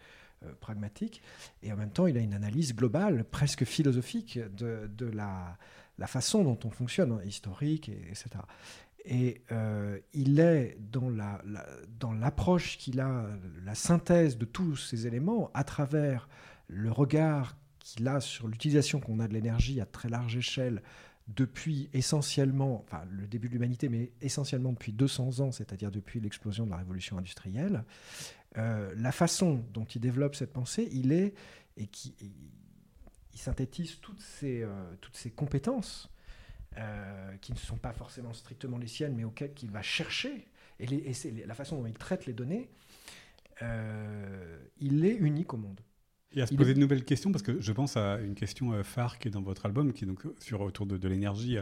pragmatique, 0.61 1.23
et 1.63 1.73
en 1.73 1.77
même 1.77 1.91
temps, 1.91 2.07
il 2.07 2.17
a 2.17 2.21
une 2.21 2.35
analyse 2.35 2.75
globale, 2.75 3.25
presque 3.25 3.65
philosophique, 3.65 4.39
de, 4.57 4.91
de 4.97 5.07
la, 5.07 5.57
la, 5.99 6.07
façon 6.07 6.45
dont 6.45 6.59
on 6.65 6.71
fonctionne, 6.71 7.13
hein, 7.13 7.21
historique, 7.25 7.89
et, 7.89 8.03
etc. 8.09 8.31
Et 9.07 9.41
euh, 9.53 9.99
il 10.15 10.41
est 10.41 10.77
dans 10.81 11.11
la, 11.11 11.41
dans 12.01 12.13
l'approche 12.13 12.77
qu'il 12.77 13.01
a, 13.01 13.27
la 13.65 13.75
synthèse 13.75 14.37
de 14.37 14.45
tous 14.45 14.77
ces 14.77 15.07
éléments, 15.07 15.51
à 15.55 15.63
travers 15.63 16.29
le 16.67 16.91
regard 16.91 17.57
qu'il 17.79 18.09
a 18.09 18.21
sur 18.21 18.49
l'utilisation 18.49 18.99
qu'on 18.99 19.21
a 19.21 19.29
de 19.29 19.33
l'énergie 19.33 19.81
à 19.81 19.87
très 19.87 20.09
large 20.09 20.37
échelle 20.37 20.83
depuis 21.29 21.89
essentiellement, 21.93 22.85
enfin 22.85 23.05
le 23.11 23.27
début 23.27 23.49
de 23.49 23.53
l'humanité, 23.53 23.89
mais 23.89 24.13
essentiellement 24.21 24.73
depuis 24.73 24.93
200 24.93 25.41
ans, 25.41 25.53
c'est-à-dire 25.53 25.91
depuis 25.91 26.21
l'explosion 26.21 26.67
de 26.67 26.71
la 26.71 26.77
révolution 26.77 27.19
industrielle, 27.19 27.85
euh, 28.59 28.95
la 28.97 29.13
façon 29.13 29.65
dont 29.73 29.85
il 29.85 30.01
développe 30.01 30.35
cette 30.35 30.53
pensée, 30.53 30.89
il 30.93 31.13
est 31.13 31.35
et 31.77 31.87
qui 31.87 32.15
il 33.33 33.39
synthétise 33.39 34.01
toutes 34.01 34.21
ces, 34.21 34.63
euh, 34.63 34.95
toutes 35.03 35.17
ces 35.17 35.31
compétences 35.31 36.11
euh, 36.79 37.37
qui 37.43 37.53
ne 37.53 37.59
sont 37.59 37.77
pas 37.77 37.93
forcément 37.93 38.33
strictement 38.33 38.79
les 38.79 38.87
siennes, 38.87 39.15
mais 39.15 39.25
auxquelles 39.25 39.53
il 39.63 39.71
va 39.71 39.83
chercher 39.83 40.47
et 40.79 40.87
la 41.47 41.55
façon 41.55 41.81
dont 41.81 41.87
il 41.87 41.97
traite 41.97 42.27
les 42.27 42.35
données, 42.35 42.69
il 43.63 45.05
est 45.07 45.15
unique 45.15 45.55
au 45.55 45.57
monde. 45.57 45.81
Et 46.37 46.43
à 46.43 46.47
se 46.47 46.55
poser 46.55 46.75
de 46.75 46.79
nouvelles 46.79 47.05
questions, 47.05 47.33
parce 47.33 47.43
que 47.43 47.61
je 47.61 47.73
pense 47.73 47.97
à 47.97 48.21
une 48.21 48.35
question 48.35 48.73
euh, 48.73 48.83
phare 48.83 49.19
qui 49.19 49.29
est 49.29 49.31
dans 49.31 49.43
votre 49.43 49.67
album, 49.67 49.93
qui 49.93 50.05
est 50.05 50.07
donc 50.07 50.23
sur 50.39 50.61
autour 50.61 50.87
de, 50.87 50.97
de 50.97 51.09
l'énergie, 51.09 51.57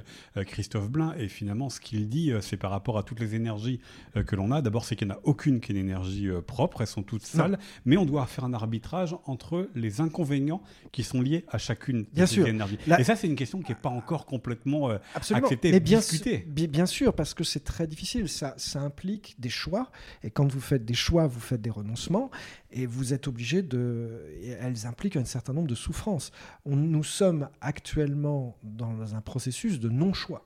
Christophe 0.47 0.91
Blain, 0.91 1.15
et 1.17 1.29
finalement 1.29 1.71
ce 1.71 1.81
qu'il 1.81 2.09
dit, 2.09 2.33
c'est 2.41 2.57
par 2.57 2.71
rapport 2.71 2.99
à 2.99 3.03
toutes 3.03 3.21
les 3.21 3.35
énergies 3.35 3.81
que 4.27 4.37
l'on 4.37 4.51
a. 4.51 4.63
D'abord, 4.63 4.85
c'est 4.85 4.97
qu'il 4.97 5.07
n'y 5.07 5.15
en 5.15 5.17
a 5.17 5.21
aucune 5.25 5.61
qui 5.61 5.73
est 5.73 5.75
une 5.77 5.81
énergie 5.81 6.29
propre, 6.47 6.81
elles 6.81 6.87
sont 6.87 7.03
toutes 7.03 7.23
sales, 7.23 7.59
mais 7.85 7.97
on 7.97 8.05
doit 8.05 8.27
faire 8.27 8.45
un 8.45 8.53
arbitrage 8.53 9.15
entre 9.27 9.69
les 9.75 10.01
inconvénients 10.01 10.63
qui 10.93 11.05
sont 11.05 11.21
liés 11.21 11.45
à 11.49 11.59
chacune 11.59 12.07
de 12.13 12.27
ces 12.27 12.41
énergies. 12.43 12.79
Et 12.99 13.05
ça, 13.05 13.17
c'est 13.17 13.27
une 13.27 13.37
question 13.37 13.63
qui 13.63 13.71
n'est 13.73 13.79
pas 13.79 13.91
encore 13.91 14.27
complètement 14.27 14.91
acceptée, 15.15 15.71
mais 15.71 15.81
bien 15.81 15.99
discutée. 15.99 16.47
Bien 16.49 16.87
sûr, 16.87 17.15
parce 17.15 17.35
que 17.35 17.45
c'est 17.45 17.65
très 17.65 17.87
difficile. 17.87 18.29
Ça, 18.29 18.55
ça 18.57 18.81
implique 18.81 19.37
des 19.39 19.51
choix, 19.51 19.91
et 20.23 20.31
quand 20.31 20.51
vous 20.51 20.61
faites 20.61 20.85
des 20.85 20.95
choix, 20.95 21.27
vous 21.27 21.41
faites 21.41 21.63
des 21.63 21.71
renoncements, 21.71 22.31
et 22.75 22.87
vous 22.87 23.15
êtes 23.15 23.29
obligé 23.29 23.63
de. 23.63 24.21
elles 24.61 24.87
impliquent 24.87 25.17
un 25.17 25.25
certain 25.25 25.53
nombre 25.53 25.69
de 25.69 25.77
souffrances. 25.77 26.33
nous 26.67 27.05
sommes 27.05 27.49
actuellement 27.61 28.59
dans 28.65 29.15
un 29.15 29.21
processus 29.21 29.79
de 29.79 29.89
non-choix. 29.89 30.45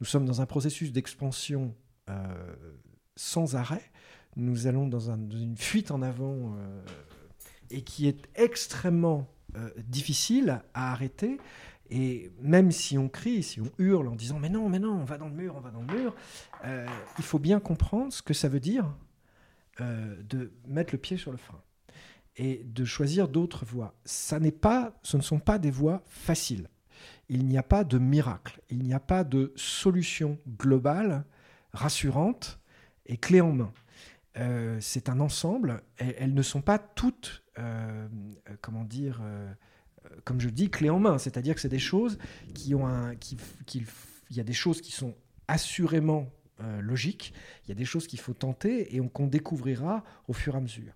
Nous 0.00 0.06
sommes 0.06 0.26
dans 0.26 0.40
un 0.40 0.46
processus 0.46 0.90
d'expansion 0.90 1.76
euh, 2.10 2.56
sans 3.14 3.54
arrêt. 3.54 3.92
Nous 4.34 4.66
allons 4.66 4.88
dans, 4.88 5.12
une 5.12 5.56
fuite 5.56 5.92
en 5.92 6.02
avant 6.02 6.56
euh, 6.56 6.82
et 7.70 7.82
qui 7.82 8.08
est 8.08 8.28
extrêmement 8.34 9.28
euh, 9.56 9.70
difficile 9.86 10.60
à 10.74 10.90
arrêter. 10.90 11.38
Et 11.88 12.32
même 12.40 12.72
si 12.72 12.98
on 12.98 13.08
crie, 13.08 13.44
si 13.44 13.60
on 13.60 13.70
hurle 13.78 14.08
en 14.08 14.16
disant 14.16 14.40
mais 14.40 14.48
non, 14.48 14.68
mais 14.68 14.80
non, 14.80 14.94
on 14.94 15.04
va 15.04 15.18
dans 15.18 15.28
le 15.28 15.34
mur, 15.34 15.54
on 15.56 15.60
va 15.60 15.70
dans 15.70 15.82
le 15.82 15.94
mur, 15.94 16.16
il 17.18 17.24
faut 17.24 17.38
bien 17.38 17.60
comprendre 17.60 18.12
ce 18.12 18.22
que 18.22 18.34
ça 18.34 18.48
veut 18.48 18.60
dire 18.60 18.92
euh, 19.80 20.16
de 20.22 20.52
mettre 20.66 20.92
le 20.92 20.98
pied 20.98 21.16
sur 21.16 21.30
le 21.30 21.36
frein 21.36 21.60
et 22.36 22.62
de 22.64 22.84
choisir 22.84 23.28
d'autres 23.28 23.64
voies. 23.64 23.94
Ça 24.04 24.40
n'est 24.40 24.52
pas, 24.52 24.98
ce 25.02 25.16
ne 25.16 25.22
sont 25.22 25.38
pas 25.38 25.58
des 25.58 25.70
voies 25.70 26.02
faciles. 26.06 26.68
Il 27.28 27.46
n'y 27.46 27.58
a 27.58 27.62
pas 27.62 27.84
de 27.84 27.98
miracle, 27.98 28.60
il 28.70 28.82
n'y 28.82 28.94
a 28.94 29.00
pas 29.00 29.24
de 29.24 29.52
solution 29.56 30.38
globale, 30.58 31.24
rassurante 31.72 32.60
et 33.06 33.16
clé 33.16 33.40
en 33.40 33.52
main. 33.52 33.72
Euh, 34.38 34.78
c'est 34.80 35.08
un 35.08 35.20
ensemble. 35.20 35.82
elles 35.96 36.34
ne 36.34 36.42
sont 36.42 36.62
pas 36.62 36.78
toutes, 36.78 37.42
euh, 37.58 38.08
comment 38.60 38.84
dire, 38.84 39.20
comme 40.24 40.40
je 40.40 40.48
dis, 40.48 40.70
clé 40.70 40.90
en 40.90 40.98
main. 40.98 41.18
C'est-à-dire 41.18 41.54
que 41.54 41.60
c'est 41.60 41.68
des 41.68 41.78
choses 41.78 42.18
qui 42.54 42.74
ont 42.74 42.86
un, 42.86 43.14
qui, 43.16 43.36
il 44.30 44.36
y 44.36 44.40
a 44.40 44.44
des 44.44 44.52
choses 44.52 44.80
qui 44.80 44.92
sont 44.92 45.14
assurément 45.48 46.30
euh, 46.62 46.80
logique. 46.80 47.32
Il 47.64 47.68
y 47.68 47.72
a 47.72 47.74
des 47.74 47.84
choses 47.84 48.06
qu'il 48.06 48.20
faut 48.20 48.34
tenter 48.34 48.94
et 48.94 49.00
qu'on 49.08 49.26
découvrira 49.26 50.04
au 50.28 50.32
fur 50.32 50.54
et 50.54 50.58
à 50.58 50.60
mesure. 50.60 50.92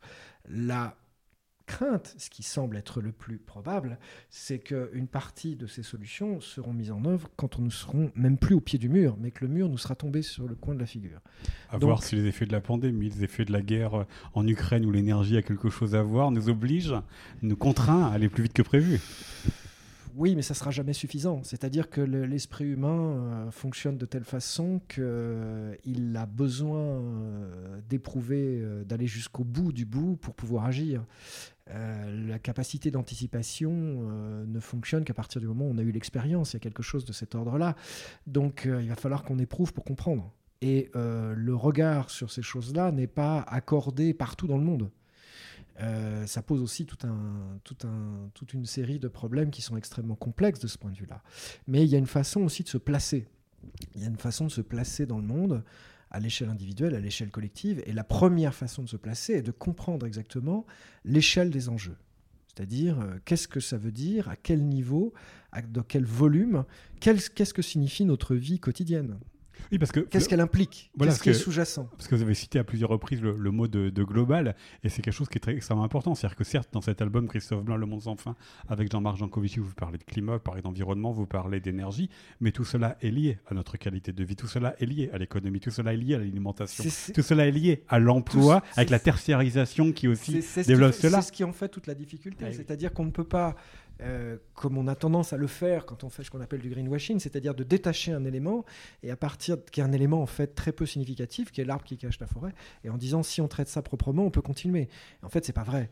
La 0.48 0.96
crainte, 1.66 2.14
ce 2.16 2.30
qui 2.30 2.42
semble 2.42 2.76
être 2.76 3.00
le 3.00 3.12
plus 3.12 3.38
probable, 3.38 3.98
c'est 4.30 4.58
qu'une 4.58 5.08
partie 5.08 5.56
de 5.56 5.66
ces 5.66 5.82
solutions 5.82 6.40
seront 6.40 6.72
mises 6.72 6.92
en 6.92 7.04
œuvre 7.04 7.28
quand 7.36 7.58
on 7.58 7.62
ne 7.62 7.70
serons 7.70 8.10
même 8.14 8.38
plus 8.38 8.54
au 8.54 8.60
pied 8.60 8.78
du 8.78 8.88
mur, 8.88 9.16
mais 9.20 9.32
que 9.32 9.44
le 9.44 9.52
mur 9.52 9.68
nous 9.68 9.78
sera 9.78 9.94
tombé 9.94 10.22
sur 10.22 10.46
le 10.46 10.54
coin 10.54 10.74
de 10.74 10.80
la 10.80 10.86
figure. 10.86 11.20
À 11.68 11.78
voir 11.78 12.02
si 12.02 12.14
les 12.14 12.26
effets 12.26 12.46
de 12.46 12.52
la 12.52 12.60
pandémie, 12.60 13.10
les 13.10 13.24
effets 13.24 13.44
de 13.44 13.52
la 13.52 13.62
guerre 13.62 14.06
en 14.34 14.46
Ukraine 14.46 14.86
où 14.86 14.92
l'énergie 14.92 15.36
a 15.36 15.42
quelque 15.42 15.68
chose 15.68 15.94
à 15.94 16.02
voir, 16.02 16.30
nous 16.30 16.48
obligent, 16.48 17.02
nous 17.42 17.56
contraint 17.56 18.06
à 18.06 18.12
aller 18.12 18.28
plus 18.28 18.44
vite 18.44 18.52
que 18.52 18.62
prévu. 18.62 19.00
Oui, 20.16 20.34
mais 20.34 20.40
ça 20.40 20.54
sera 20.54 20.70
jamais 20.70 20.94
suffisant. 20.94 21.42
C'est-à-dire 21.42 21.90
que 21.90 22.00
l'esprit 22.00 22.64
humain 22.64 22.88
euh, 22.88 23.50
fonctionne 23.50 23.98
de 23.98 24.06
telle 24.06 24.24
façon 24.24 24.80
qu'il 24.88 25.02
euh, 25.04 26.14
a 26.14 26.24
besoin 26.24 26.80
euh, 26.80 27.80
d'éprouver, 27.86 28.64
d'aller 28.86 29.06
jusqu'au 29.06 29.44
bout 29.44 29.72
du 29.72 29.84
bout 29.84 30.16
pour 30.16 30.34
pouvoir 30.34 30.64
agir. 30.64 31.04
la 31.68 32.38
capacité 32.38 32.90
d'anticipation 32.90 33.72
ne 34.46 34.60
fonctionne 34.60 35.04
qu'à 35.04 35.14
partir 35.14 35.40
du 35.40 35.48
moment 35.48 35.66
où 35.66 35.72
on 35.72 35.78
a 35.78 35.82
eu 35.82 35.90
l'expérience. 35.90 36.52
Il 36.52 36.56
y 36.56 36.58
a 36.58 36.60
quelque 36.60 36.82
chose 36.82 37.04
de 37.04 37.12
cet 37.12 37.34
ordre-là. 37.34 37.76
Donc, 38.26 38.62
il 38.64 38.88
va 38.88 38.96
falloir 38.96 39.22
qu'on 39.22 39.38
éprouve 39.38 39.74
pour 39.74 39.84
comprendre. 39.84 40.32
Et 40.62 40.90
le 40.94 41.54
regard 41.54 42.08
sur 42.08 42.30
ces 42.30 42.42
choses-là 42.42 42.92
n'est 42.92 43.06
pas 43.08 43.40
accordé 43.40 44.14
partout 44.14 44.46
dans 44.46 44.58
le 44.58 44.64
monde. 44.64 44.90
Euh, 45.80 46.26
ça 46.26 46.42
pose 46.42 46.62
aussi 46.62 46.86
toute 46.86 47.04
une 48.52 48.66
série 48.66 48.98
de 48.98 49.08
problèmes 49.08 49.50
qui 49.50 49.62
sont 49.62 49.76
extrêmement 49.76 50.14
complexes 50.14 50.60
de 50.60 50.68
ce 50.68 50.78
point 50.78 50.90
de 50.90 50.96
vue-là. 50.96 51.22
Mais 51.66 51.84
il 51.84 51.88
y 51.88 51.94
a 51.94 51.98
une 51.98 52.06
façon 52.06 52.42
aussi 52.42 52.62
de 52.62 52.68
se 52.68 52.78
placer. 52.78 53.26
Il 53.94 54.02
y 54.02 54.04
a 54.04 54.08
une 54.08 54.18
façon 54.18 54.46
de 54.46 54.50
se 54.50 54.60
placer 54.60 55.06
dans 55.06 55.18
le 55.18 55.26
monde 55.26 55.64
à 56.10 56.20
l'échelle 56.20 56.48
individuelle, 56.48 56.94
à 56.94 57.00
l'échelle 57.00 57.30
collective. 57.30 57.82
Et 57.86 57.92
la 57.92 58.04
première 58.04 58.54
façon 58.54 58.82
de 58.82 58.88
se 58.88 58.96
placer 58.96 59.34
est 59.34 59.42
de 59.42 59.50
comprendre 59.50 60.06
exactement 60.06 60.66
l'échelle 61.04 61.50
des 61.50 61.68
enjeux. 61.68 61.96
C'est-à-dire, 62.46 63.00
euh, 63.00 63.16
qu'est-ce 63.24 63.48
que 63.48 63.60
ça 63.60 63.76
veut 63.76 63.92
dire, 63.92 64.28
à 64.28 64.36
quel 64.36 64.64
niveau, 64.64 65.12
dans 65.68 65.82
quel 65.82 66.04
volume, 66.06 66.64
qu'est-ce 67.00 67.52
que 67.52 67.62
signifie 67.62 68.06
notre 68.06 68.34
vie 68.34 68.58
quotidienne? 68.58 69.18
Oui, 69.72 69.78
parce 69.78 69.92
que 69.92 70.00
qu'est-ce 70.00 70.28
qu'elle 70.28 70.40
implique? 70.40 70.90
Qu'est-ce 70.98 71.22
qui 71.22 71.30
est 71.30 71.34
sous-jacent? 71.34 71.88
Parce 71.96 72.08
que 72.08 72.14
vous 72.14 72.22
avez 72.22 72.34
cité 72.34 72.58
à 72.58 72.64
plusieurs 72.64 72.90
reprises 72.90 73.20
le, 73.20 73.50
mot 73.50 73.66
de, 73.68 74.04
global, 74.04 74.54
et 74.84 74.88
c'est 74.88 75.02
quelque 75.02 75.14
chose 75.14 75.28
qui 75.28 75.38
est 75.38 75.40
très 75.40 75.54
extrêmement 75.54 75.84
important. 75.84 76.14
C'est-à-dire 76.14 76.36
que 76.36 76.44
certes, 76.44 76.68
dans 76.72 76.80
cet 76.80 77.02
album 77.02 77.28
Christophe 77.28 77.64
Blanc, 77.64 77.76
Le 77.76 77.86
Monde 77.86 78.02
sans 78.02 78.16
fin, 78.16 78.36
avec 78.68 78.90
Jean-Marc 78.90 79.16
Jancovici, 79.18 79.58
vous 79.58 79.72
parlez 79.74 79.98
de 79.98 80.04
climat, 80.04 80.34
vous 80.34 80.40
parlez 80.40 80.62
d'environnement, 80.62 81.12
vous 81.12 81.26
parlez 81.26 81.60
d'énergie, 81.60 82.08
mais 82.40 82.52
tout 82.52 82.64
cela 82.64 82.96
est 83.00 83.10
lié 83.10 83.38
à 83.48 83.54
notre 83.54 83.76
qualité 83.76 84.12
de 84.12 84.24
vie, 84.24 84.36
tout 84.36 84.46
cela 84.46 84.74
est 84.78 84.86
lié 84.86 85.10
à 85.12 85.18
l'économie, 85.18 85.60
tout 85.60 85.70
cela 85.70 85.92
est 85.92 85.96
lié 85.96 86.14
à 86.14 86.18
l'alimentation, 86.18 86.84
tout 87.14 87.22
cela 87.22 87.46
est 87.46 87.52
lié 87.52 87.82
à 87.88 87.98
l'emploi, 87.98 88.62
avec 88.76 88.90
la 88.90 88.98
tertiarisation 88.98 89.92
qui 89.92 90.08
aussi 90.08 90.44
développe 90.66 90.94
cela. 90.94 91.20
C'est 91.20 91.28
ce 91.28 91.32
qui 91.32 91.44
en 91.44 91.52
fait 91.52 91.68
toute 91.68 91.86
la 91.86 91.94
difficulté, 91.94 92.44
ah 92.48 92.52
c'est-à-dire 92.52 92.92
qu'on 92.92 93.04
ne 93.04 93.10
peut 93.10 93.24
pas 93.24 93.56
euh, 94.02 94.36
comme 94.54 94.76
on 94.76 94.88
a 94.88 94.94
tendance 94.94 95.32
à 95.32 95.38
le 95.38 95.46
faire 95.46 95.86
quand 95.86 96.04
on 96.04 96.10
fait 96.10 96.22
ce 96.22 96.30
qu'on 96.30 96.40
appelle 96.40 96.60
du 96.60 96.68
greenwashing, 96.68 97.18
c'est-à-dire 97.18 97.54
de 97.54 97.64
détacher 97.64 98.12
un 98.12 98.24
élément 98.24 98.64
et 99.02 99.10
à 99.10 99.16
partir 99.16 99.56
qui 99.64 99.80
élément 99.80 100.20
en 100.20 100.26
fait 100.26 100.54
très 100.54 100.72
peu 100.72 100.84
significatif, 100.84 101.50
qui 101.50 101.60
est 101.60 101.64
l'arbre 101.64 101.84
qui 101.84 101.96
cache 101.96 102.20
la 102.20 102.26
forêt, 102.26 102.52
et 102.84 102.90
en 102.90 102.98
disant 102.98 103.22
si 103.22 103.40
on 103.40 103.48
traite 103.48 103.68
ça 103.68 103.82
proprement, 103.82 104.24
on 104.24 104.30
peut 104.30 104.42
continuer. 104.42 104.88
en 105.22 105.28
fait, 105.28 105.44
c'est 105.44 105.52
pas 105.52 105.62
vrai. 105.62 105.90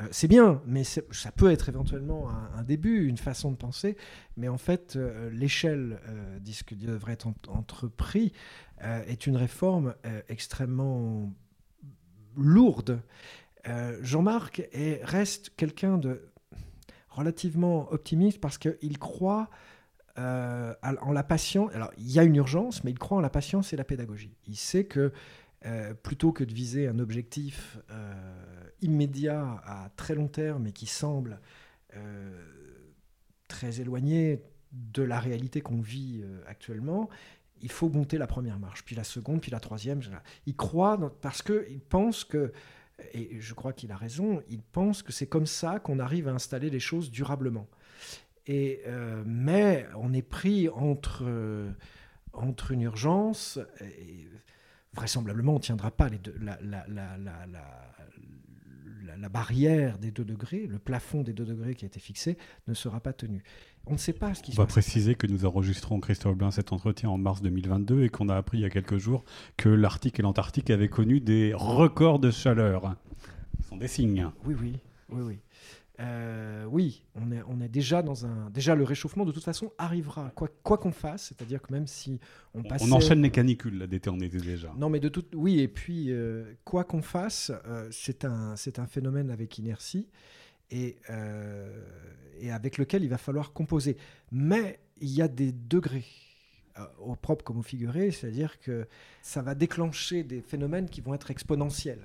Euh, 0.00 0.08
c'est 0.10 0.28
bien, 0.28 0.62
mais 0.66 0.84
ça 0.84 1.32
peut 1.32 1.50
être 1.50 1.68
éventuellement 1.68 2.30
un, 2.30 2.62
début, 2.62 3.06
une 3.08 3.18
façon 3.18 3.50
de 3.50 3.56
penser, 3.56 3.96
mais 4.36 4.48
en 4.48 4.56
fait, 4.56 4.96
euh, 4.96 5.28
l'échelle 5.30 5.98
de 6.40 6.52
ce 6.52 6.62
qui 6.64 6.76
devrait 6.76 7.12
être 7.12 7.28
entrepris 7.48 8.32
est 8.80 9.26
une 9.26 9.36
réforme 9.36 9.94
extrêmement 10.28 11.32
lourde. 12.36 13.00
Jean-Marc 14.00 14.68
reste 15.04 15.52
quelqu'un 15.56 15.98
de 15.98 16.31
relativement 17.14 17.90
optimiste 17.92 18.40
parce 18.40 18.58
qu'il 18.58 18.98
croit 18.98 19.50
euh, 20.18 20.74
en 20.82 21.12
la 21.12 21.22
patience. 21.22 21.70
Alors, 21.74 21.90
il 21.96 22.10
y 22.10 22.18
a 22.18 22.22
une 22.22 22.36
urgence, 22.36 22.84
mais 22.84 22.90
il 22.90 22.98
croit 22.98 23.16
en 23.16 23.22
la 23.22 23.30
patience 23.30 23.72
et 23.72 23.76
la 23.76 23.84
pédagogie. 23.84 24.36
Il 24.46 24.56
sait 24.56 24.84
que 24.84 25.10
euh, 25.64 25.94
plutôt 25.94 26.32
que 26.32 26.44
de 26.44 26.52
viser 26.52 26.86
un 26.86 26.98
objectif 26.98 27.78
euh, 27.90 28.12
immédiat 28.82 29.62
à 29.64 29.90
très 29.96 30.14
long 30.14 30.28
terme 30.28 30.66
et 30.66 30.72
qui 30.72 30.86
semble 30.86 31.40
très 33.48 33.82
éloigné 33.82 34.42
de 34.72 35.02
la 35.02 35.20
réalité 35.20 35.60
qu'on 35.60 35.82
vit 35.82 36.24
actuellement, 36.46 37.10
il 37.60 37.70
faut 37.70 37.90
monter 37.90 38.16
la 38.16 38.26
première 38.26 38.58
marche, 38.58 38.82
puis 38.82 38.96
la 38.96 39.04
seconde, 39.04 39.42
puis 39.42 39.50
la 39.50 39.60
troisième. 39.60 40.00
Il 40.46 40.56
croit 40.56 40.98
parce 41.20 41.42
qu'il 41.42 41.80
pense 41.86 42.24
que 42.24 42.50
et 43.12 43.40
je 43.40 43.54
crois 43.54 43.72
qu'il 43.72 43.92
a 43.92 43.96
raison, 43.96 44.42
il 44.48 44.62
pense 44.62 45.02
que 45.02 45.12
c'est 45.12 45.26
comme 45.26 45.46
ça 45.46 45.80
qu'on 45.80 45.98
arrive 45.98 46.28
à 46.28 46.32
installer 46.32 46.70
les 46.70 46.80
choses 46.80 47.10
durablement. 47.10 47.68
Et, 48.46 48.82
euh, 48.86 49.22
mais 49.26 49.86
on 49.96 50.12
est 50.12 50.22
pris 50.22 50.68
entre, 50.68 51.24
euh, 51.24 51.70
entre 52.32 52.72
une 52.72 52.82
urgence, 52.82 53.58
et 53.80 54.26
vraisemblablement 54.94 55.52
on 55.52 55.56
ne 55.56 55.60
tiendra 55.60 55.90
pas 55.90 56.08
les 56.08 56.18
deux, 56.18 56.34
la, 59.04 59.28
barrière 59.28 59.98
des 59.98 60.10
2 60.10 60.24
degrés, 60.24 60.66
le 60.66 60.78
plafond 60.78 61.22
des 61.22 61.32
2 61.32 61.44
degrés 61.44 61.74
qui 61.74 61.84
a 61.84 61.86
été 61.86 62.00
fixé, 62.00 62.36
ne 62.68 62.74
sera 62.74 63.00
pas 63.00 63.12
tenu. 63.12 63.42
On 63.86 63.92
ne 63.92 63.98
sait 63.98 64.12
pas 64.12 64.34
ce 64.34 64.42
qui 64.42 64.52
se 64.52 64.56
passe. 64.56 64.64
On 64.64 64.66
va 64.66 64.66
préciser 64.66 65.14
que 65.14 65.26
nous 65.26 65.44
enregistrons, 65.44 66.00
Christophe 66.00 66.36
Blin, 66.36 66.50
cet 66.50 66.72
entretien 66.72 67.10
en 67.10 67.18
mars 67.18 67.42
2022 67.42 68.04
et 68.04 68.08
qu'on 68.08 68.28
a 68.28 68.36
appris 68.36 68.58
il 68.58 68.60
y 68.62 68.64
a 68.64 68.70
quelques 68.70 68.98
jours 68.98 69.24
que 69.56 69.68
l'Arctique 69.68 70.18
et 70.18 70.22
l'Antarctique 70.22 70.70
avaient 70.70 70.88
connu 70.88 71.20
des 71.20 71.52
records 71.54 72.18
de 72.18 72.30
chaleur. 72.30 72.96
Ce 73.62 73.68
sont 73.68 73.76
des 73.76 73.88
signes. 73.88 74.30
Oui, 74.44 74.54
oui, 74.60 74.78
oui, 75.10 75.22
oui. 75.22 75.38
Euh, 76.00 76.64
oui, 76.64 77.04
on 77.14 77.30
est, 77.32 77.42
on 77.48 77.60
est 77.60 77.68
déjà 77.68 78.02
dans 78.02 78.24
un. 78.24 78.50
Déjà, 78.50 78.74
le 78.74 78.84
réchauffement, 78.84 79.24
de 79.24 79.32
toute 79.32 79.44
façon, 79.44 79.72
arrivera, 79.78 80.32
quoi 80.34 80.78
qu'on 80.78 80.92
fasse. 80.92 81.28
C'est-à-dire 81.28 81.60
que 81.60 81.72
même 81.72 81.86
si 81.86 82.18
on 82.54 82.62
passe. 82.62 82.82
On 82.82 82.92
enchaîne 82.92 83.22
les 83.22 83.30
canicules, 83.30 83.78
là, 83.78 83.86
d'été, 83.86 84.08
on 84.10 84.18
était 84.20 84.38
déjà. 84.38 84.72
Non, 84.76 84.88
mais 84.88 85.00
de 85.00 85.08
tout. 85.08 85.24
Oui, 85.34 85.60
et 85.60 85.68
puis, 85.68 86.10
euh, 86.10 86.54
quoi 86.64 86.84
qu'on 86.84 87.02
fasse, 87.02 87.52
euh, 87.66 87.88
c'est 87.90 88.24
un, 88.24 88.54
un 88.54 88.86
phénomène 88.86 89.30
avec 89.30 89.58
inertie 89.58 90.08
et, 90.70 90.96
et 92.40 92.50
avec 92.50 92.78
lequel 92.78 93.04
il 93.04 93.10
va 93.10 93.18
falloir 93.18 93.52
composer. 93.52 93.98
Mais 94.30 94.80
il 95.00 95.10
y 95.10 95.20
a 95.20 95.28
des 95.28 95.52
degrés. 95.52 96.06
au 97.00 97.14
propre 97.16 97.44
comme 97.44 97.58
au 97.58 97.62
figuré, 97.62 98.10
c'est-à-dire 98.10 98.58
que 98.58 98.88
ça 99.20 99.42
va 99.42 99.54
déclencher 99.54 100.24
des 100.24 100.40
phénomènes 100.40 100.88
qui 100.88 101.02
vont 101.02 101.12
être 101.12 101.30
exponentiels. 101.30 102.00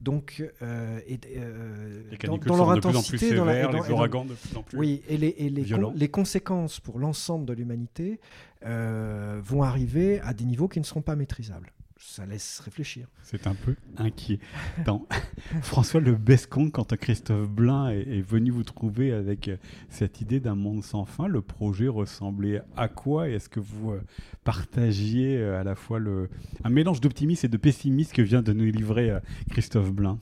Donc, 0.00 0.42
et, 1.08 1.18
dans, 2.26 2.56
leur 2.56 2.70
intensité, 2.70 3.34
dans 3.34 3.44
la, 3.44 3.70
les 3.70 3.90
ouragans 3.90 4.24
de 4.24 4.34
plus 4.34 4.56
en 4.56 4.62
plus 4.62 4.78
Oui, 4.78 5.02
et 5.08 5.16
les, 5.16 5.34
et 5.38 5.48
les, 5.48 5.64
les 5.94 6.08
conséquences 6.08 6.80
pour 6.80 6.98
l'ensemble 6.98 7.46
de 7.46 7.52
l'humanité 7.54 8.20
vont 8.62 9.62
arriver 9.62 10.20
à 10.20 10.34
des 10.34 10.44
niveaux 10.44 10.68
qui 10.68 10.80
ne 10.80 10.84
seront 10.84 11.02
pas 11.02 11.16
maîtrisables 11.16 11.72
ça 11.98 12.26
laisse 12.26 12.60
réfléchir. 12.60 13.08
C'est 13.22 13.46
un 13.46 13.54
peu 13.54 13.74
inquiet. 13.96 14.38
François 15.62 16.00
Le 16.00 16.14
Bescon, 16.14 16.70
quand 16.70 16.94
Christophe 16.96 17.48
Blain 17.48 17.88
est, 17.88 18.20
venu 18.20 18.50
vous 18.50 18.64
trouver 18.64 19.12
avec 19.12 19.48
euh, 19.48 19.56
cette 19.88 20.20
idée 20.20 20.40
d'un 20.40 20.54
monde 20.54 20.84
sans 20.84 21.04
fin, 21.04 21.26
le 21.26 21.40
projet 21.40 21.88
ressemblait 21.88 22.62
à 22.76 22.88
quoi? 22.88 23.28
Est-ce 23.28 23.48
que 23.48 23.60
vous 23.60 23.92
euh, 23.92 24.02
partagiez 24.44 25.38
euh, 25.38 25.60
à 25.60 25.64
la 25.64 25.74
fois 25.74 25.98
le, 25.98 26.28
un 26.64 26.70
mélange 26.70 27.00
d'optimisme 27.00 27.46
et 27.46 27.48
de 27.48 27.56
pessimisme 27.56 28.12
que 28.12 28.22
vient 28.22 28.42
de 28.42 28.52
nous 28.52 28.64
livrer 28.64 29.18
Christophe 29.50 29.92
Blain 29.92 30.18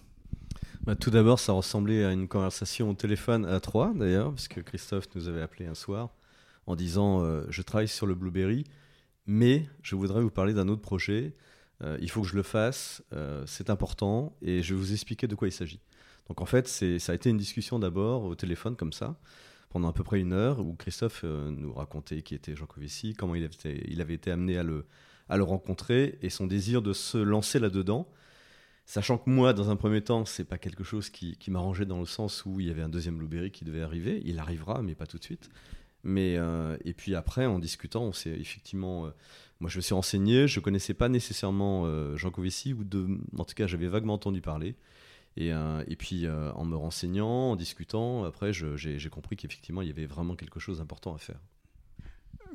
bah, 0.84 0.94
tout 0.94 1.08
d'abord, 1.08 1.38
ça 1.38 1.54
ressemblait 1.54 2.04
à 2.04 2.12
une 2.12 2.28
conversation 2.28 2.90
au 2.90 2.92
téléphone 2.92 3.46
à 3.46 3.58
trois, 3.58 3.94
d'ailleurs, 3.94 4.32
parce 4.32 4.48
que 4.48 4.60
Christophe 4.60 5.06
nous 5.14 5.28
avait 5.28 5.40
appelé 5.40 5.64
un 5.64 5.74
soir 5.74 6.10
en 6.66 6.76
disant 6.76 7.24
Je 7.48 7.62
travaille 7.62 7.88
sur 7.88 8.04
le 8.04 8.14
Blueberry, 8.14 8.64
mais 9.26 9.66
je 9.82 9.96
voudrais 9.96 10.20
vous 10.20 10.28
parler 10.28 10.52
d'un 10.52 10.68
autre 10.68 10.82
projet 10.82 11.32
euh, 11.82 11.98
il 12.00 12.10
faut 12.10 12.22
que 12.22 12.28
je 12.28 12.36
le 12.36 12.42
fasse, 12.42 13.02
euh, 13.12 13.44
c'est 13.46 13.70
important, 13.70 14.36
et 14.42 14.62
je 14.62 14.74
vais 14.74 14.80
vous 14.80 14.92
expliquer 14.92 15.26
de 15.26 15.34
quoi 15.34 15.48
il 15.48 15.52
s'agit. 15.52 15.80
Donc 16.28 16.40
en 16.40 16.46
fait, 16.46 16.68
ça 16.68 17.12
a 17.12 17.14
été 17.14 17.30
une 17.30 17.36
discussion 17.36 17.78
d'abord 17.78 18.24
au 18.24 18.34
téléphone 18.34 18.76
comme 18.76 18.92
ça, 18.92 19.18
pendant 19.70 19.88
à 19.88 19.92
peu 19.92 20.04
près 20.04 20.20
une 20.20 20.32
heure, 20.32 20.60
où 20.60 20.74
Christophe 20.74 21.22
euh, 21.24 21.50
nous 21.50 21.72
racontait 21.72 22.22
qui 22.22 22.34
était 22.34 22.54
Jean 22.54 22.66
Covici, 22.66 23.14
comment 23.14 23.34
il 23.34 23.44
avait, 24.00 24.14
été, 24.14 24.30
amené 24.30 24.56
à 24.56 24.62
le, 24.62 24.86
à 25.28 25.36
le 25.36 25.42
rencontrer, 25.42 26.18
et 26.22 26.30
son 26.30 26.46
désir 26.46 26.80
de 26.80 26.92
se 26.92 27.18
lancer 27.18 27.58
là-dedans. 27.58 28.08
Sachant 28.86 29.18
que 29.18 29.30
moi, 29.30 29.52
dans 29.52 29.70
un 29.70 29.76
premier 29.76 30.02
temps, 30.02 30.26
c'est 30.26 30.44
pas 30.44 30.58
quelque 30.58 30.84
chose 30.84 31.08
qui, 31.08 31.36
qui 31.38 31.50
m'arrangeait 31.50 31.86
dans 31.86 32.00
le 32.00 32.06
sens 32.06 32.44
où 32.44 32.60
il 32.60 32.66
y 32.66 32.70
avait 32.70 32.82
un 32.82 32.90
deuxième 32.90 33.16
Blueberry 33.16 33.50
qui 33.50 33.64
devait 33.64 33.80
arriver. 33.80 34.22
Il 34.26 34.38
arrivera, 34.38 34.82
mais 34.82 34.94
pas 34.94 35.06
tout 35.06 35.18
de 35.18 35.24
suite. 35.24 35.48
Mais 36.02 36.38
et 36.84 36.92
puis 36.92 37.14
après, 37.14 37.46
en 37.46 37.58
discutant, 37.58 38.02
on 38.04 38.12
s'est 38.12 38.38
effectivement 38.38 39.10
moi, 39.60 39.70
je 39.70 39.76
me 39.76 39.82
suis 39.82 39.94
renseigné, 39.94 40.48
je 40.48 40.58
ne 40.58 40.64
connaissais 40.64 40.94
pas 40.94 41.08
nécessairement 41.08 41.84
euh, 41.86 42.16
Jean 42.16 42.30
Covici, 42.30 42.72
ou 42.72 42.84
de, 42.84 43.18
en 43.38 43.44
tout 43.44 43.54
cas, 43.54 43.66
j'avais 43.66 43.86
vaguement 43.86 44.14
entendu 44.14 44.40
parler. 44.40 44.74
Et, 45.36 45.52
euh, 45.52 45.82
puis, 45.98 46.26
euh, 46.26 46.52
en 46.52 46.64
me 46.64 46.76
renseignant, 46.76 47.52
en 47.52 47.56
discutant, 47.56 48.24
après, 48.24 48.52
j'ai 48.52 49.08
compris 49.10 49.36
qu'effectivement, 49.36 49.82
il 49.82 49.88
y 49.88 49.90
avait 49.90 50.06
vraiment 50.06 50.36
quelque 50.36 50.60
chose 50.60 50.78
d'important 50.78 51.14
à 51.14 51.18
faire. 51.18 51.40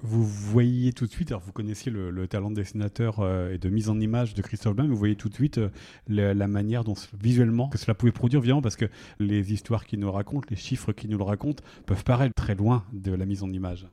Vous 0.01 0.23
voyez 0.23 0.93
tout 0.93 1.07
de 1.07 1.11
suite, 1.11 1.31
alors 1.31 1.41
vous 1.41 1.51
connaissiez 1.51 1.91
le, 1.91 2.27
talent 2.27 2.51
de 2.51 2.55
dessinateur 2.55 3.19
et 3.51 3.57
de 3.57 3.69
mise 3.69 3.89
en 3.89 3.99
image 3.99 4.33
de 4.33 4.41
Christophe 4.41 4.73
Blain, 4.73 4.85
mais 4.85 4.91
vous 4.91 4.97
voyez 4.97 5.17
tout 5.17 5.27
de 5.27 5.33
suite 5.33 5.59
la, 6.07 6.47
manière 6.47 6.85
dont 6.85 6.93
visuellement 7.19 7.67
que 7.67 7.77
cela 7.77 7.95
pouvait 7.95 8.13
produire, 8.13 8.39
évidemment, 8.39 8.61
parce 8.61 8.77
que 8.77 8.85
les 9.19 9.51
histoires 9.51 9.85
qu'il 9.85 9.99
nous 9.99 10.11
raconte, 10.11 10.49
les 10.49 10.55
chiffres 10.55 10.93
qu'il 10.93 11.09
nous 11.09 11.17
le 11.17 11.25
racontent, 11.25 11.61
peuvent 11.85 12.05
paraître 12.05 12.33
très 12.33 12.55
loin 12.55 12.85
de 12.93 13.11
la 13.11 13.25
mise 13.25 13.43
en 13.43 13.51
image. 13.51 13.87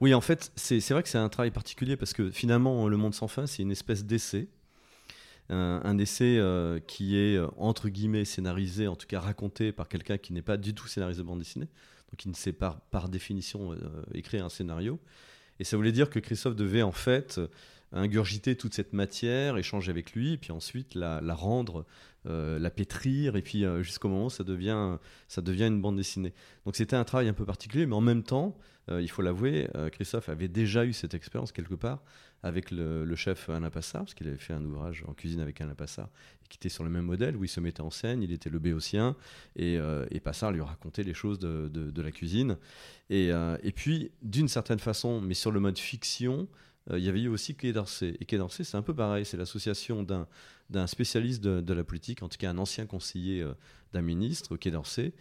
Oui, 0.00 0.14
en 0.14 0.22
fait, 0.22 0.50
c'est 0.56 0.80
vrai 0.90 1.02
que 1.02 1.10
c'est 1.10 1.18
un 1.18 1.28
travail 1.28 1.50
particulier 1.50 1.96
parce 1.96 2.14
que 2.14 2.30
finalement, 2.30 2.88
Le 2.88 2.96
Monde 2.96 3.14
sans 3.14 3.28
fin, 3.28 3.46
c'est 3.46 3.62
une 3.62 3.70
espèce 3.70 4.04
d'essai. 4.04 4.48
Un, 5.52 5.98
essai 5.98 6.36
euh, 6.38 6.78
qui 6.78 7.16
est, 7.16 7.36
euh, 7.36 7.48
entre 7.56 7.88
guillemets, 7.88 8.24
scénarisé, 8.24 8.86
en 8.86 8.94
tout 8.94 9.08
cas 9.08 9.18
raconté 9.18 9.72
par 9.72 9.88
quelqu'un 9.88 10.16
qui 10.16 10.32
n'est 10.32 10.42
pas 10.42 10.56
du 10.56 10.74
tout 10.74 10.86
scénarisé 10.86 11.22
de 11.22 11.26
bande 11.26 11.40
dessinée, 11.40 11.66
donc 11.66 12.18
qui 12.18 12.28
ne 12.28 12.34
sait 12.34 12.52
pas, 12.52 12.86
par 12.92 13.08
définition, 13.08 13.72
euh, 13.72 13.76
écrire 14.14 14.44
un 14.44 14.48
scénario. 14.48 15.00
Et 15.58 15.64
ça 15.64 15.76
voulait 15.76 15.90
dire 15.90 16.08
que 16.08 16.20
Christophe 16.20 16.54
devait, 16.54 16.82
en 16.82 16.92
fait, 16.92 17.40
ingurgiter 17.90 18.54
toute 18.54 18.74
cette 18.74 18.92
matière, 18.92 19.56
échanger 19.58 19.90
avec 19.90 20.12
lui, 20.12 20.36
puis 20.36 20.52
ensuite 20.52 20.94
la, 20.94 21.20
rendre, 21.34 21.84
la 22.24 22.70
pétrir, 22.70 23.34
et 23.34 23.42
puis 23.42 23.64
jusqu'au 23.82 24.08
moment 24.08 24.26
où 24.26 24.30
ça 24.30 24.44
devient, 24.44 24.96
ça 25.26 25.42
devient 25.42 25.64
une 25.64 25.82
bande 25.82 25.96
dessinée. 25.96 26.32
Donc 26.64 26.76
c'était 26.76 26.96
un 26.96 27.04
travail 27.04 27.28
un 27.28 27.34
peu 27.34 27.44
particulier, 27.44 27.84
mais 27.84 27.96
en 27.96 28.00
même 28.00 28.22
temps, 28.22 28.56
euh, 28.90 29.02
il 29.02 29.08
faut 29.08 29.22
l'avouer, 29.22 29.68
euh, 29.76 29.88
Christophe 29.88 30.28
avait 30.28 30.48
déjà 30.48 30.84
eu 30.84 30.92
cette 30.92 31.14
expérience 31.14 31.52
quelque 31.52 31.74
part 31.74 32.02
avec 32.42 32.70
le, 32.70 33.14
chef 33.16 33.50
Alain 33.50 33.68
Passard, 33.68 34.02
parce 34.02 34.14
qu'il 34.14 34.26
avait 34.26 34.38
fait 34.38 34.54
un 34.54 34.64
ouvrage 34.64 35.04
en 35.06 35.12
cuisine 35.12 35.40
avec 35.40 35.60
Alain 35.60 35.74
Passard, 35.74 36.08
qui 36.48 36.56
était 36.56 36.70
sur 36.70 36.84
le 36.84 36.90
même 36.90 37.04
modèle, 37.04 37.36
où 37.36 37.44
il 37.44 37.48
se 37.48 37.60
mettait 37.60 37.82
en 37.82 37.90
scène, 37.90 38.22
il 38.22 38.32
était 38.32 38.48
le 38.48 38.58
béotien, 38.58 39.14
et, 39.56 39.76
euh, 39.76 40.06
Passard 40.24 40.50
lui 40.50 40.62
racontait 40.62 41.02
les 41.02 41.12
choses 41.12 41.38
de, 41.38 42.02
la 42.02 42.10
cuisine. 42.10 42.56
Et, 43.10 43.32
puis, 43.74 44.10
d'une 44.22 44.48
certaine 44.48 44.78
façon, 44.78 45.20
mais 45.20 45.34
sur 45.34 45.50
le 45.50 45.60
mode 45.60 45.78
fiction, 45.78 46.48
il 46.90 47.00
y 47.00 47.10
avait 47.10 47.20
eu 47.20 47.28
aussi 47.28 47.54
Quai 47.54 47.74
d'Orsay. 47.74 48.16
Et 48.20 48.24
Quai 48.24 48.38
d'Orsay, 48.38 48.64
c'est 48.64 48.76
un 48.78 48.82
peu 48.82 48.94
pareil, 48.94 49.26
c'est 49.26 49.36
l'association 49.36 50.02
d'un 50.02 50.86
spécialiste 50.86 51.42
de, 51.42 51.74
la 51.74 51.84
politique, 51.84 52.22
en 52.22 52.28
tout 52.30 52.38
cas 52.38 52.50
un 52.50 52.58
ancien 52.58 52.86
conseiller 52.86 53.46
d'un 53.92 54.02
ministre, 54.02 54.56
Quai 54.56 54.70
d'Orsay, 54.70 55.12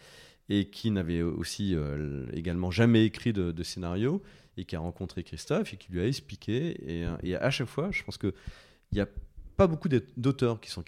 et 0.49 0.65
qui 0.65 0.91
n'avait 0.91 1.21
aussi 1.21 1.75
euh, 1.75 2.25
également 2.33 2.71
jamais 2.71 3.05
écrit 3.05 3.33
de, 3.33 3.63
scénario 3.63 4.21
et 4.57 4.65
qui 4.65 4.75
a 4.75 4.79
rencontré 4.79 5.23
Christophe 5.23 5.73
et 5.73 5.77
qui 5.77 5.91
lui 5.91 6.01
a 6.01 6.07
expliqué. 6.07 6.75
Et, 6.85 7.05
euh, 7.05 7.39
à 7.39 7.51
chaque 7.51 7.67
fois, 7.67 7.89
je 7.91 8.03
pense 8.03 8.17
qu'il 8.17 8.33
n'y 8.91 8.99
a 8.99 9.07
pas 9.55 9.67
beaucoup 9.67 9.89
d'auteurs 10.17 10.59
qui 10.59 10.71
sont 10.71 10.83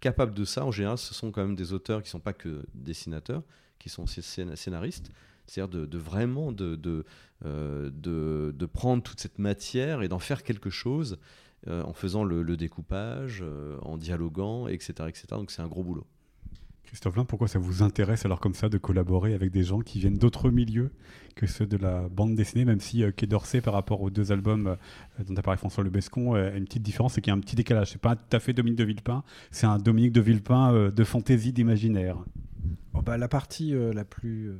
capables, 0.00 0.34
de 0.34 0.44
ça. 0.44 0.64
En 0.64 0.72
général, 0.72 0.98
ce 0.98 1.14
sont 1.14 1.30
quand 1.30 1.42
même 1.42 1.54
des 1.54 1.72
auteurs 1.72 2.02
qui 2.02 2.08
ne 2.08 2.10
sont 2.10 2.20
pas 2.20 2.32
que 2.32 2.64
dessinateurs, 2.74 3.42
qui 3.78 3.88
sont 3.88 4.02
aussi 4.02 4.22
scénaristes. 4.22 5.10
C'est-à-dire 5.46 5.86
de, 5.86 5.98
vraiment 5.98 6.50
de, 6.50 7.04
euh, 7.44 7.90
de, 7.92 8.66
prendre 8.66 9.02
toute 9.02 9.20
cette 9.20 9.38
matière 9.38 10.02
et 10.02 10.08
d'en 10.08 10.18
faire 10.18 10.42
quelque 10.42 10.70
chose 10.70 11.18
en 11.68 11.92
faisant 11.92 12.22
le, 12.22 12.42
le 12.42 12.56
découpage, 12.56 13.44
en 13.82 13.96
dialoguant, 13.96 14.68
etc., 14.68 14.92
etc. 15.08 15.26
Donc 15.30 15.50
c'est 15.50 15.62
un 15.62 15.68
gros 15.68 15.82
boulot. 15.82 16.06
Christophe 16.86 17.16
Lin, 17.16 17.24
pourquoi 17.24 17.48
ça 17.48 17.58
vous 17.58 17.82
intéresse 17.82 18.24
alors 18.24 18.40
comme 18.40 18.54
ça 18.54 18.68
de 18.68 18.78
collaborer 18.78 19.34
avec 19.34 19.50
des 19.50 19.64
gens 19.64 19.80
qui 19.80 19.98
viennent 19.98 20.18
d'autres 20.18 20.50
milieux 20.50 20.92
que 21.34 21.46
ceux 21.46 21.66
de 21.66 21.76
la 21.76 22.08
bande 22.08 22.34
dessinée, 22.34 22.64
même 22.64 22.80
si 22.80 23.02
euh, 23.02 23.10
Quai 23.10 23.26
d'Orsay 23.26 23.60
par 23.60 23.74
rapport 23.74 24.00
aux 24.00 24.08
deux 24.08 24.32
albums 24.32 24.68
euh, 24.68 25.24
dont 25.24 25.34
apparaît 25.34 25.56
François 25.56 25.84
Le 25.84 25.90
Bescon 25.90 26.34
euh, 26.34 26.52
a 26.52 26.56
une 26.56 26.64
petite 26.64 26.82
différence, 26.82 27.14
c'est 27.14 27.20
qu'il 27.20 27.30
y 27.30 27.34
a 27.34 27.36
un 27.36 27.40
petit 27.40 27.56
décalage. 27.56 27.90
C'est 27.90 28.00
pas 28.00 28.16
tout 28.16 28.34
à 28.34 28.40
fait 28.40 28.52
Dominique 28.52 28.78
de 28.78 28.84
Villepin, 28.84 29.24
c'est 29.50 29.66
un 29.66 29.78
Dominique 29.78 30.12
de 30.12 30.20
Villepin 30.20 30.90
de 30.90 31.04
fantaisie, 31.04 31.52
d'imaginaire. 31.52 32.16
Oh 32.94 33.02
bah, 33.02 33.18
la 33.18 33.28
partie 33.28 33.74
la 33.74 34.04
plus 34.04 34.52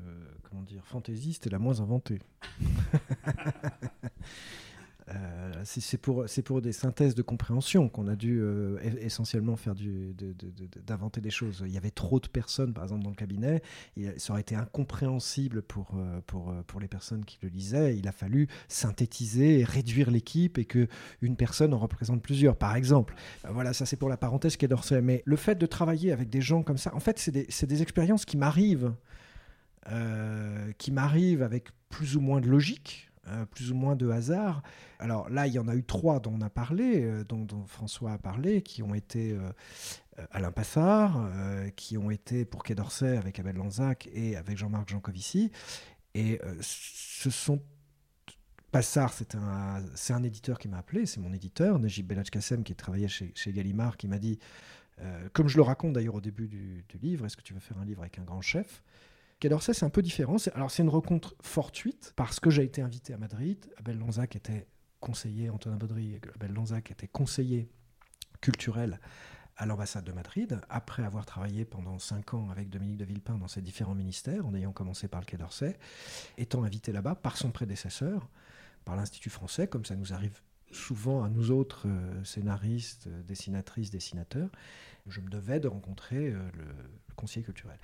comment 0.43 0.63
dire 0.63 0.83
fantaisiste 0.85 1.47
est 1.47 1.51
la 1.51 1.59
moins 1.59 1.81
inventée. 1.81 2.19
Euh, 5.15 5.53
c'est 5.65 5.99
pour, 5.99 6.61
des 6.61 6.73
synthèses 6.73 7.15
de 7.15 7.23
compréhension 7.23 7.89
qu'on 7.89 8.09
a 8.09 8.17
dû 8.17 8.41
euh, 8.41 8.79
essentiellement 9.01 9.57
faire 9.57 9.75
d'inventer 10.87 11.21
des 11.21 11.31
choses. 11.31 11.63
Il 11.67 11.73
y 11.73 11.77
avait 11.77 11.91
trop 11.91 12.19
de 12.19 12.27
personnes, 12.27 12.73
par 12.73 12.85
exemple, 12.85 13.05
dans 13.05 13.11
le 13.11 13.17
cabinet. 13.17 13.63
ça 14.17 14.33
aurait 14.33 14.41
été 14.41 14.57
incompréhensible 14.57 15.63
pour, 15.63 15.95
euh, 15.97 16.21
pour, 16.67 16.81
les 16.81 16.89
personnes 16.89 17.25
qui 17.25 17.39
le 17.43 17.49
lisaient. 17.49 17.97
Il 17.97 18.09
a 18.09 18.13
fallu 18.13 18.49
synthétiser 18.69 19.65
réduire 19.65 20.11
l'équipe 20.11 20.59
et 20.59 20.65
que 20.65 20.89
une 21.23 21.37
personne 21.37 21.73
en 21.73 21.79
représente 21.79 22.23
plusieurs, 22.23 22.57
par 22.57 22.75
exemple. 22.75 23.15
voilà, 23.49 23.73
ça 23.73 23.87
c'est 23.87 23.97
pour 23.97 24.09
la 24.09 24.17
parenthèse 24.17 24.57
qui 24.57 24.65
est 24.65 24.69
d'Orsay. 24.69 25.01
Mais 25.01 25.23
le 25.25 25.37
fait 25.37 25.57
de 25.57 25.67
travailler 25.67 26.13
avec 26.13 26.29
des 26.29 26.41
gens 26.41 26.63
comme 26.63 26.79
ça, 26.79 26.95
en 26.95 27.01
fait, 27.01 27.19
c'est 27.19 27.67
des, 27.67 27.83
expériences 27.83 28.25
qui 28.25 28.37
m'arrivent. 28.37 28.93
qui 30.79 30.91
m'arrivent 30.91 31.43
avec 31.43 31.69
plus 31.89 32.17
ou 32.17 32.21
moins 32.21 32.41
de 32.41 32.49
logique, 32.49 33.11
plus 33.51 33.73
ou 33.73 33.75
moins 33.75 33.97
de 33.97 34.09
hasard. 34.09 34.63
Alors 34.99 35.29
là, 35.29 35.47
il 35.47 35.53
y 35.53 35.59
en 35.59 35.69
a 35.69 35.75
eu 35.75 35.85
trois 35.85 36.21
dont 36.21 36.35
on 36.35 36.41
a 36.41 36.51
parlé, 36.51 37.03
euh, 37.03 37.25
dont, 37.25 37.47
François 37.67 38.13
a 38.13 38.19
parlé, 38.19 38.63
qui 38.63 38.83
ont 38.83 38.95
été 38.95 39.33
euh, 39.33 39.51
Alain 40.31 40.53
Passard, 40.53 41.29
qui 41.77 41.99
ont 41.99 42.11
été 42.11 42.45
pour 42.45 42.63
Quai 42.63 42.75
d'Orsay 42.75 43.17
avec 43.17 43.39
Abel 43.39 43.57
Lanzac 43.57 44.09
et 44.13 44.37
avec 44.37 44.57
Jean-Marc 44.57 44.89
Jancovici. 44.89 45.51
Et 46.15 46.41
ce 46.63 47.29
sont 47.29 47.61
Passard, 48.73 49.13
c'est 49.13 49.35
un, 49.35 49.83
un 50.11 50.23
éditeur 50.23 50.59
qui 50.59 50.69
m'a 50.69 50.79
appelé, 50.79 51.05
c'est 51.05 51.21
mon 51.21 51.33
éditeur, 51.35 51.79
Najib 51.79 52.07
Belhaj 52.07 52.31
Kassem, 52.31 52.65
qui 52.65 52.75
travaillait 52.75 53.09
chez, 53.09 53.33
chez 53.35 53.53
Gallimard, 53.53 53.99
qui 53.99 54.09
m'a 54.09 54.19
dit, 54.19 54.39
comme 55.35 55.49
je 55.49 55.57
le 55.57 55.63
raconte 55.63 55.93
d'ailleurs 55.93 56.15
au 56.15 56.23
début 56.23 56.49
du 56.49 56.99
livre, 57.03 57.27
est-ce 57.27 57.37
que 57.37 57.43
tu 57.43 57.53
veux 57.53 57.61
faire 57.61 57.79
un 57.79 57.85
livre 57.85 58.01
avec 58.01 58.19
un 58.19 58.25
grand 58.25 58.41
chef? 58.41 58.83
Quai 59.39 59.51
d'Orsay, 59.51 59.75
c'est 59.75 59.85
un 59.85 59.91
peu 59.91 60.03
différent. 60.03 60.37
Alors, 60.55 60.71
c'est 60.71 60.83
une 60.83 60.89
rencontre 60.89 61.35
fortuite 61.43 62.13
parce 62.17 62.41
que 62.41 62.49
j'ai 62.49 62.65
été 62.65 62.81
invité 62.81 63.13
à 63.13 63.19
Madrid. 63.19 63.59
Abel 63.77 63.99
Lanzac 63.99 64.35
était 64.35 64.67
conseiller, 65.01 65.51
Antonin 65.51 65.77
Baudry, 65.77 66.19
Abel 66.35 66.53
Lanzac 66.53 66.91
était 66.91 67.09
conseiller 67.09 67.69
culturel 68.41 68.99
à 69.59 69.67
l'ambassade 69.67 70.05
de 70.05 70.13
Madrid, 70.13 70.61
après 70.69 71.03
avoir 71.03 71.25
travaillé 71.25 71.65
pendant 71.65 71.99
cinq 71.99 72.35
ans 72.35 72.51
avec 72.51 72.69
Dominique 72.69 72.99
de 72.99 73.05
Villepin 73.05 73.39
dans 73.39 73.49
ses 73.49 73.63
différents 73.63 73.95
ministères, 73.95 74.47
en 74.47 74.55
ayant 74.55 74.73
commencé 74.73 75.09
par 75.09 75.21
le 75.21 75.27
Quai 75.27 75.39
d'Orsay, 75.39 75.79
étant 76.37 76.63
invité 76.65 76.93
là-bas 76.93 77.15
par 77.15 77.37
son 77.37 77.51
prédécesseur, 77.51 78.29
par 78.85 78.97
l'Institut 78.97 79.31
français, 79.31 79.67
comme 79.67 79.85
ça 79.85 79.97
nous 79.97 80.13
arrive 80.13 80.41
souvent 80.73 81.25
à 81.25 81.29
nous 81.29 81.51
autres 81.51 81.87
euh, 81.87 82.25
scénaristes, 82.25 83.09
dessinatrices, 83.27 83.91
dessinateurs, 83.91 84.51
je 85.07 85.21
me 85.21 85.29
devais 85.29 85.61
de 85.61 85.69
rencontrer 85.69 86.29
euh, 86.29 86.39
le 86.55 87.15
conseiller 87.15 87.45
culturel. 87.45 87.79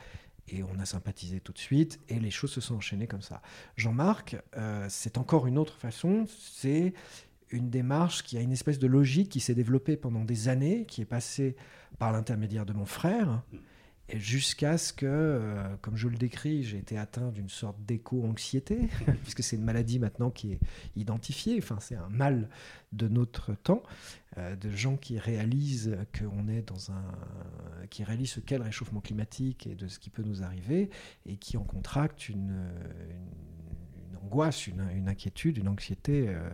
Et 0.49 0.63
on 0.63 0.79
a 0.81 0.85
sympathisé 0.85 1.41
tout 1.41 1.53
de 1.53 1.59
suite, 1.59 2.01
et 2.09 2.19
les 2.19 2.31
choses 2.31 2.51
se 2.51 2.61
sont 2.61 2.77
enchaînées 2.77 3.07
comme 3.07 3.23
ça. 3.23 3.43
Jean-Marc, 3.77 4.37
euh, 4.57 4.87
c'est 4.89 5.19
encore 5.19 5.47
une 5.47 5.57
autre 5.57 5.77
façon, 5.77 6.27
c'est 6.29 6.93
une 7.51 7.71
démarche 7.71 8.23
qui 8.23 8.37
a 8.39 8.41
une 8.41 8.53
espèce 8.53 8.79
de 8.79 8.87
logique 8.87 9.29
qui 9.29 9.41
s'est 9.41 9.55
développée 9.55 9.97
pendant 9.97 10.25
des 10.25 10.49
années, 10.49 10.85
qui 10.87 11.01
est 11.01 11.07
passée 11.07 11.57
par 11.99 12.13
l'intermédiaire 12.13 12.67
de 12.67 12.73
mon 12.73 12.87
frère, 12.87 13.43
jusqu'à 14.19 14.79
ce 14.79 14.93
que, 14.93 15.07
euh, 15.07 15.77
comme 15.81 15.97
je 15.97 16.09
le 16.09 16.17
décris, 16.17 16.63
j'ai 16.65 16.79
été 16.79 16.99
atteint 16.99 17.31
d'une 17.31 17.49
sorte 17.49 17.77
d'éco-anxiété, 17.85 18.89
puisque 19.23 19.43
c'est 19.43 19.57
une 19.57 19.65
maladie 19.65 19.99
maintenant 19.99 20.31
qui 20.31 20.53
est 20.53 20.61
identifiée, 20.97 21.59
enfin 21.59 21.79
c'est 21.81 21.97
un 21.97 22.09
mal 22.09 22.49
de 22.93 23.09
notre 23.09 23.55
temps, 23.55 23.83
euh, 24.39 24.57
de 24.57 24.71
gens 24.71 24.97
qui 24.97 25.19
réalisent 25.19 25.97
qu'on 26.19 26.49
est 26.49 26.63
dans 26.63 26.91
un... 26.91 27.05
qui 27.91 28.05
réalisent 28.05 28.33
ce 28.33 28.41
qu'est 28.41 28.59
le 28.59 28.65
réchauffement 28.65 29.01
climatique 29.01 29.67
et 29.67 29.75
de 29.75 29.89
ce 29.89 29.99
qui 29.99 30.11
peut 30.11 30.23
nous 30.23 30.43
arriver, 30.43 30.91
et 31.27 31.37
qui 31.37 31.57
en 31.57 31.65
contractent 31.65 32.29
une, 32.29 32.71
une 33.11 33.52
angoisse, 34.23 34.67
une, 34.67 35.09
inquiétude, 35.09 35.59
une 35.59 35.69
anxiété 35.69 36.29
euh, 36.29 36.51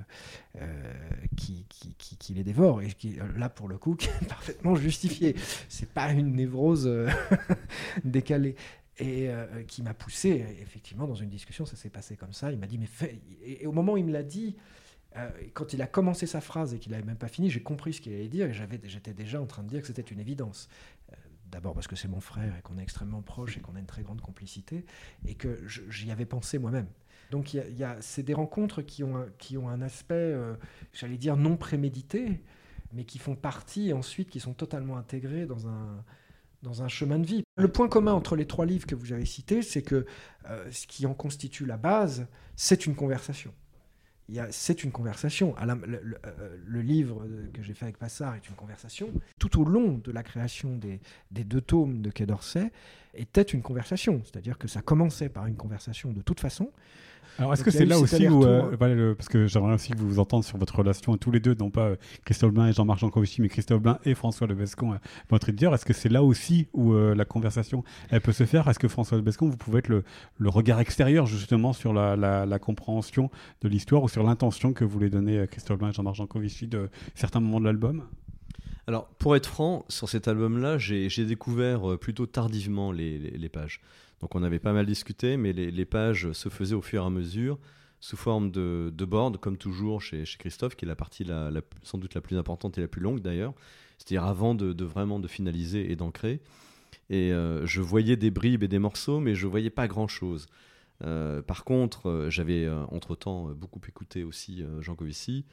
euh, 0.56 0.92
qui, 1.36 1.66
qui, 1.68 1.94
qui, 1.94 2.34
les 2.34 2.44
dévore 2.44 2.82
et 2.82 2.88
qui, 2.88 3.18
là 3.36 3.48
pour 3.48 3.68
le 3.68 3.78
coup, 3.78 3.94
qui 3.96 4.08
est 4.08 4.28
parfaitement 4.28 4.74
justifiée. 4.74 5.34
C'est 5.68 5.92
pas 5.92 6.12
une 6.12 6.34
névrose 6.34 6.86
euh, 6.86 7.08
décalée 8.04 8.56
et 9.00 9.30
qui 9.68 9.84
m'a 9.84 9.94
poussé 9.94 10.44
effectivement 10.60 11.06
dans 11.06 11.14
une 11.14 11.28
discussion. 11.28 11.64
Ça 11.64 11.76
s'est 11.76 11.88
passé 11.88 12.16
comme 12.16 12.32
ça. 12.32 12.50
Il 12.50 12.58
m'a 12.58 12.66
dit 12.66 12.78
mais 12.78 12.86
fais... 12.86 13.20
et, 13.44 13.64
au 13.64 13.70
moment 13.70 13.92
où 13.92 13.96
il 13.96 14.04
me 14.04 14.12
l'a 14.12 14.24
dit. 14.24 14.56
Quand 15.52 15.72
il 15.72 15.82
a 15.82 15.88
commencé 15.88 16.26
sa 16.26 16.40
phrase 16.40 16.74
et 16.74 16.78
qu'il 16.78 16.92
n'avait 16.92 17.04
même 17.04 17.16
pas 17.16 17.26
fini, 17.26 17.50
j'ai 17.50 17.62
compris 17.62 17.92
ce 17.92 18.00
qu'il 18.00 18.12
allait 18.12 18.28
dire 18.28 18.46
et 18.46 18.52
j'étais 18.84 19.14
déjà 19.14 19.40
en 19.40 19.46
train 19.46 19.64
de 19.64 19.68
dire 19.68 19.80
que 19.80 19.86
c'était 19.88 20.02
une 20.02 20.20
évidence. 20.20 20.68
D'abord 21.50 21.74
parce 21.74 21.88
que 21.88 21.96
c'est 21.96 22.06
mon 22.06 22.20
frère 22.20 22.54
et 22.56 22.62
qu'on 22.62 22.78
est 22.78 22.82
extrêmement 22.82 23.22
proche 23.22 23.56
et 23.56 23.60
qu'on 23.60 23.74
a 23.74 23.80
une 23.80 23.86
très 23.86 24.02
grande 24.02 24.20
complicité 24.20 24.84
et 25.26 25.34
que 25.34 25.66
j'y 25.66 26.12
avais 26.12 26.26
pensé 26.26 26.58
moi-même. 26.58 26.86
Donc 27.30 27.54
il 27.54 27.76
y 27.76 27.84
a, 27.84 27.96
c'est 28.00 28.22
des 28.22 28.34
rencontres 28.34 28.82
qui 28.82 29.04
ont 29.04 29.16
un, 29.16 29.26
qui 29.38 29.58
ont 29.58 29.68
un 29.68 29.82
aspect, 29.82 30.14
euh, 30.14 30.54
j'allais 30.92 31.18
dire, 31.18 31.36
non 31.36 31.56
prémédité, 31.56 32.42
mais 32.92 33.04
qui 33.04 33.18
font 33.18 33.36
partie 33.36 33.92
ensuite, 33.92 34.30
qui 34.30 34.40
sont 34.40 34.54
totalement 34.54 34.96
intégrés 34.96 35.46
dans 35.46 35.68
un, 35.68 36.04
dans 36.62 36.82
un 36.82 36.88
chemin 36.88 37.18
de 37.18 37.26
vie. 37.26 37.42
Le 37.56 37.68
point 37.68 37.88
commun 37.88 38.12
entre 38.12 38.34
les 38.34 38.46
trois 38.46 38.64
livres 38.64 38.86
que 38.86 38.94
vous 38.94 39.12
avez 39.12 39.26
cités, 39.26 39.62
c'est 39.62 39.82
que 39.82 40.06
euh, 40.48 40.70
ce 40.70 40.86
qui 40.86 41.04
en 41.06 41.14
constitue 41.14 41.66
la 41.66 41.76
base, 41.76 42.26
c'est 42.56 42.86
une 42.86 42.94
conversation. 42.94 43.52
C'est 44.50 44.84
une 44.84 44.92
conversation. 44.92 45.54
Le, 45.86 46.18
le, 46.66 46.82
livre 46.82 47.26
que 47.54 47.62
j'ai 47.62 47.72
fait 47.72 47.86
avec 47.86 47.96
Passard 47.96 48.34
est 48.34 48.46
une 48.46 48.56
conversation. 48.56 49.08
Tout 49.38 49.58
au 49.58 49.64
long 49.64 49.96
de 50.04 50.12
la 50.12 50.22
création 50.22 50.76
des, 50.76 51.00
des 51.30 51.44
deux 51.44 51.62
tomes 51.62 52.02
de 52.02 52.10
Quai 52.10 52.26
d'Orsay 52.26 52.70
était 53.14 53.40
une 53.40 53.62
conversation. 53.62 54.20
C'est-à-dire 54.24 54.58
que 54.58 54.68
ça 54.68 54.82
commençait 54.82 55.30
par 55.30 55.46
une 55.46 55.56
conversation 55.56 56.12
de 56.12 56.20
toute 56.20 56.40
façon. 56.40 56.70
Alors, 57.38 57.52
est-ce 57.52 57.62
que 57.62 57.70
c'est 57.70 57.86
là 57.86 57.98
aussi 58.00 58.26
où, 58.28 58.44
euh, 58.44 58.76
le, 58.80 59.14
parce 59.14 59.28
que 59.28 59.46
j'aimerais 59.46 59.74
aussi 59.74 59.92
que 59.92 59.98
vous 59.98 60.08
vous 60.08 60.18
entendre 60.18 60.44
sur 60.44 60.58
votre 60.58 60.76
relation 60.76 61.16
tous 61.16 61.30
les 61.30 61.38
deux, 61.38 61.54
non 61.54 61.70
pas 61.70 61.90
euh, 61.90 61.96
Christophe 62.24 62.52
Blain 62.52 62.66
et 62.66 62.72
Jean-Marc 62.72 62.98
Jancovici, 62.98 63.40
mais 63.40 63.48
Christophe 63.48 63.80
Blain 63.80 64.00
et 64.04 64.14
François 64.14 64.48
Lebescon, 64.48 64.94
euh, 64.94 64.96
votre 65.30 65.48
éditeur. 65.48 65.72
Est-ce 65.72 65.84
que 65.84 65.92
c'est 65.92 66.08
là 66.08 66.24
aussi 66.24 66.66
où 66.72 66.92
euh, 66.92 67.14
la 67.14 67.24
conversation 67.24 67.84
elle 68.10 68.20
peut 68.22 68.32
se 68.32 68.44
faire? 68.44 68.66
Est-ce 68.66 68.80
que 68.80 68.88
François 68.88 69.18
Lebescon, 69.18 69.48
vous 69.48 69.56
pouvez 69.56 69.78
être 69.78 69.88
le, 69.88 70.02
le 70.36 70.48
regard 70.48 70.80
extérieur 70.80 71.26
justement 71.26 71.72
sur 71.72 71.92
la, 71.92 72.16
la, 72.16 72.44
la 72.44 72.58
compréhension 72.58 73.30
de 73.62 73.68
l'histoire 73.68 74.02
ou 74.02 74.08
sur 74.08 74.24
l'intention 74.24 74.72
que 74.72 74.84
voulaient 74.84 75.10
donner 75.10 75.46
Christophe 75.48 75.78
Blain 75.78 75.90
et 75.90 75.92
Jean-Marc 75.92 76.16
Jancovici 76.16 76.66
de 76.66 76.90
certains 77.14 77.38
moments 77.38 77.60
de 77.60 77.66
l'album? 77.66 78.02
Alors, 78.88 79.06
pour 79.18 79.36
être 79.36 79.46
franc, 79.46 79.84
sur 79.88 80.08
cet 80.08 80.28
album-là, 80.28 80.78
j'ai 80.78 81.24
découvert 81.26 81.98
plutôt 81.98 82.26
tardivement 82.26 82.90
les, 82.90 83.18
les, 83.18 83.30
les 83.30 83.48
pages. 83.48 83.80
Donc 84.20 84.34
on 84.34 84.42
avait 84.42 84.58
pas 84.58 84.72
mal 84.72 84.86
discuté, 84.86 85.36
mais 85.36 85.52
les, 85.52 85.84
pages 85.84 86.32
se 86.32 86.48
faisaient 86.48 86.74
au 86.74 86.82
fur 86.82 87.02
et 87.02 87.06
à 87.06 87.10
mesure, 87.10 87.58
sous 88.00 88.16
forme 88.16 88.50
de, 88.50 88.92
de 88.94 89.04
board, 89.04 89.38
comme 89.38 89.56
toujours 89.56 90.02
chez, 90.02 90.24
chez, 90.24 90.38
Christophe, 90.38 90.76
qui 90.76 90.84
est 90.84 90.88
la 90.88 90.96
partie 90.96 91.24
la, 91.24 91.50
sans 91.82 91.98
doute 91.98 92.14
la 92.14 92.20
plus 92.20 92.36
importante 92.36 92.78
et 92.78 92.80
la 92.80 92.88
plus 92.88 93.00
longue 93.00 93.20
d'ailleurs, 93.20 93.54
c'est-à-dire 93.98 94.24
avant 94.24 94.54
de, 94.54 94.72
de, 94.72 94.84
vraiment 94.84 95.18
de 95.18 95.28
finaliser 95.28 95.90
et 95.90 95.96
d'ancrer. 95.96 96.40
Et 97.10 97.32
euh, 97.32 97.64
je 97.66 97.80
voyais 97.80 98.16
des 98.16 98.30
bribes 98.30 98.62
et 98.62 98.68
des 98.68 98.78
morceaux, 98.78 99.20
mais 99.20 99.34
je 99.34 99.46
voyais 99.46 99.70
pas 99.70 99.88
grand-chose. 99.88 100.46
Euh, 101.04 101.42
par 101.42 101.64
contre, 101.64 102.08
euh, 102.08 102.30
j'avais 102.30 102.68
entre-temps 102.90 103.50
beaucoup 103.50 103.80
écouté 103.88 104.24
aussi 104.24 104.64
Jean 104.80 104.94
Covici, 104.94 105.44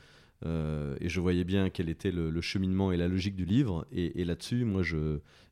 euh, 0.45 0.95
et 0.99 1.09
je 1.09 1.19
voyais 1.19 1.43
bien 1.43 1.69
quel 1.69 1.89
était 1.89 2.11
le, 2.11 2.41
cheminement 2.41 2.91
et 2.91 2.97
la 2.97 3.07
logique 3.07 3.35
du 3.35 3.45
livre. 3.45 3.85
Et, 3.91 4.23
là-dessus, 4.23 4.65
moi, 4.65 4.81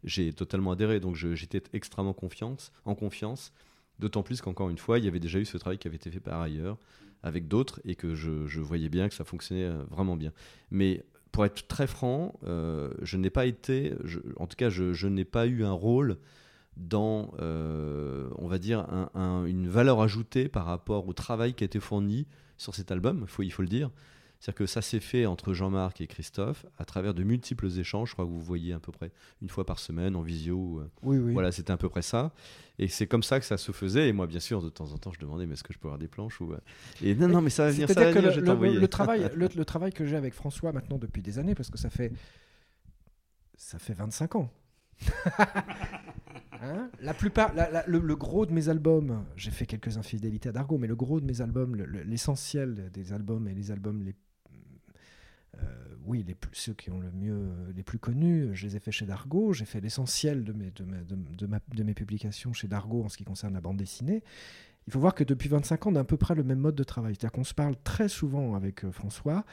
j'ai 0.04 0.34
totalement 0.34 0.72
adhéré. 0.72 1.00
Donc, 1.00 1.16
j'étais 1.16 1.62
extrêmement 1.74 2.14
confiance, 2.14 2.72
en 2.86 2.96
confiance. 2.96 3.54
D'autant 4.00 4.24
plus 4.24 4.42
qu'encore 4.42 4.70
une 4.70 4.78
fois, 4.78 5.00
il 5.00 5.06
y 5.06 5.08
avait 5.08 5.20
déjà 5.20 5.40
eu 5.40 5.46
ce 5.46 5.58
travail 5.58 5.78
qui 5.78 5.88
avait 5.88 5.98
été 5.98 6.12
fait 6.12 6.20
par 6.20 6.42
ailleurs 6.42 6.78
avec 7.22 7.48
d'autres 7.48 7.80
et 7.86 7.96
que 7.96 8.16
je, 8.16 8.60
voyais 8.60 8.90
bien 8.90 9.08
que 9.08 9.16
ça 9.16 9.24
fonctionnait 9.24 9.64
euh, 9.64 9.84
vraiment 9.90 10.18
bien. 10.18 10.34
Mais 10.72 11.06
pour 11.32 11.46
être 11.46 11.68
très 11.68 11.88
franc, 11.88 12.38
euh, 12.44 12.92
je 13.02 13.18
n'ai 13.18 13.30
pas 13.30 13.46
été, 13.46 13.94
en 14.38 14.46
tout 14.46 14.58
cas, 14.58 14.70
je, 14.70 15.08
n'ai 15.08 15.24
pas 15.24 15.48
eu 15.48 15.64
un 15.64 15.72
rôle 15.72 16.18
dans, 16.76 17.32
on 17.40 18.48
va 18.48 18.58
dire, 18.58 18.80
un, 18.80 19.10
un, 19.14 19.46
une 19.46 19.68
valeur 19.68 20.02
ajoutée 20.02 20.50
par 20.50 20.66
rapport 20.66 21.08
au 21.08 21.14
travail 21.14 21.54
qui 21.54 21.64
a 21.64 21.66
été 21.66 21.80
fourni 21.80 22.28
sur 22.58 22.76
cet 22.76 22.92
album, 22.92 23.26
il 23.40 23.52
faut 23.52 23.62
le 23.62 23.68
dire. 23.68 23.90
C'est-à-dire 24.44 24.58
que 24.58 24.66
ça 24.66 24.82
s'est 24.82 25.00
fait 25.00 25.26
entre 25.26 25.54
Jean-Marc 25.54 26.02
et 26.02 26.08
Christophe 26.08 26.66
à 26.78 26.84
travers 26.84 27.14
de 27.14 27.24
multiples 27.24 27.68
échanges. 27.80 28.10
Je 28.10 28.14
crois 28.14 28.26
que 28.26 28.30
vous 28.30 28.42
voyez 28.42 28.74
à 28.74 28.80
peu 28.82 28.92
près 28.92 29.10
une 29.42 29.48
fois 29.48 29.66
par 29.66 29.80
semaine 29.80 30.18
en 30.18 30.22
visio. 30.22 30.84
Oui, 31.02 31.18
oui. 31.18 31.32
Voilà, 31.32 31.54
c'était 31.54 31.72
à 31.72 31.78
peu 31.78 31.88
près 31.88 32.02
ça. 32.02 32.34
Et 32.78 32.90
c'est 32.90 33.08
comme 33.08 33.24
ça 33.24 33.40
que 33.40 33.46
ça 33.46 33.56
se 33.56 33.72
faisait. 33.72 34.10
Et 34.10 34.12
moi, 34.12 34.28
bien 34.28 34.42
sûr, 34.42 34.62
de 34.62 34.68
temps 34.68 34.92
en 34.92 34.98
temps, 34.98 35.14
je 35.14 35.20
demandais, 35.22 35.46
mais 35.46 35.54
est-ce 35.54 35.64
que 35.64 35.72
je 35.72 35.80
peux 35.80 35.88
avoir 35.88 35.98
des 35.98 36.10
planches 36.10 36.42
ou... 36.42 36.54
Et 37.02 37.16
non, 37.16 37.30
non, 37.30 37.42
mais 37.42 37.50
ça 37.50 37.64
va 37.64 37.72
venir. 37.72 37.88
C'est-à-dire 37.88 38.14
que 38.14 38.20
venir, 38.20 38.54
le, 38.54 38.74
le, 38.74 38.80
le, 38.82 38.88
travail, 38.90 39.32
le, 39.34 39.48
le 39.48 39.64
travail 39.64 39.94
que 39.94 40.06
j'ai 40.06 40.18
avec 40.18 40.34
François 40.34 40.74
maintenant 40.74 40.98
depuis 40.98 41.22
des 41.22 41.40
années, 41.40 41.56
parce 41.56 41.70
que 41.70 41.78
ça 41.78 41.90
fait, 41.90 42.12
ça 43.56 43.80
fait 43.80 43.94
25 43.94 44.36
ans. 44.36 44.52
Hein? 46.62 46.90
La 47.02 47.14
plupart, 47.14 47.54
la, 47.56 47.70
la, 47.70 47.84
le, 47.88 48.00
le, 48.00 48.16
gros 48.16 48.46
de 48.46 48.54
mes 48.54 48.70
albums, 48.70 49.26
j'ai 49.36 49.52
fait 49.52 49.66
quelques 49.66 49.98
infidélités 49.98 50.48
à 50.48 50.54
Dargo, 50.54 50.78
mais 50.78 50.88
le 50.88 50.96
gros 50.96 51.20
de 51.20 51.26
mes 51.26 51.42
albums, 51.42 51.76
l'essentiel 51.76 52.90
des 52.94 53.12
albums 53.12 53.50
et 53.50 53.54
les 53.54 53.70
albums 53.70 54.02
les 54.02 54.14
euh, 54.14 54.33
oui, 56.06 56.24
les 56.28 56.36
plus, 56.36 56.52
ceux 56.54 56.74
qui 56.74 56.92
ont 56.92 57.00
le 57.00 57.12
mieux, 57.12 57.52
les 57.76 57.84
plus 57.84 58.00
connus, 58.00 58.50
je 58.54 58.66
les 58.66 58.76
ai 58.76 58.80
faits 58.80 58.94
chez 58.94 59.06
Dargo. 59.06 59.54
J'ai 59.54 59.66
fait 59.66 59.80
l'essentiel 59.80 60.44
de 60.44 60.54
mes, 61.84 61.94
publications 61.94 62.54
chez 62.54 62.68
Dargo 62.68 63.04
en 63.04 63.10
ce 63.10 63.18
qui 63.18 63.24
concerne 63.24 63.54
la 63.54 63.62
bande 63.62 63.78
dessinée. 63.78 64.24
Il 64.88 64.94
faut 64.94 65.00
voir 65.00 65.16
que 65.16 65.24
depuis 65.24 65.48
25 65.48 65.88
ans, 65.88 65.92
on 65.94 65.96
a 65.96 66.02
à 66.02 66.04
peu 66.04 66.18
près 66.18 66.36
le 66.36 66.44
même 66.44 66.60
mode 66.60 66.76
de 66.76 66.84
travail. 66.84 67.14
C'est-à-dire 67.14 67.32
qu'on 67.32 67.46
se 67.46 67.54
parle 67.54 67.76
très 67.84 68.10
souvent 68.10 68.56
avec 68.56 68.84
euh, 68.84 68.92
François, 68.92 69.46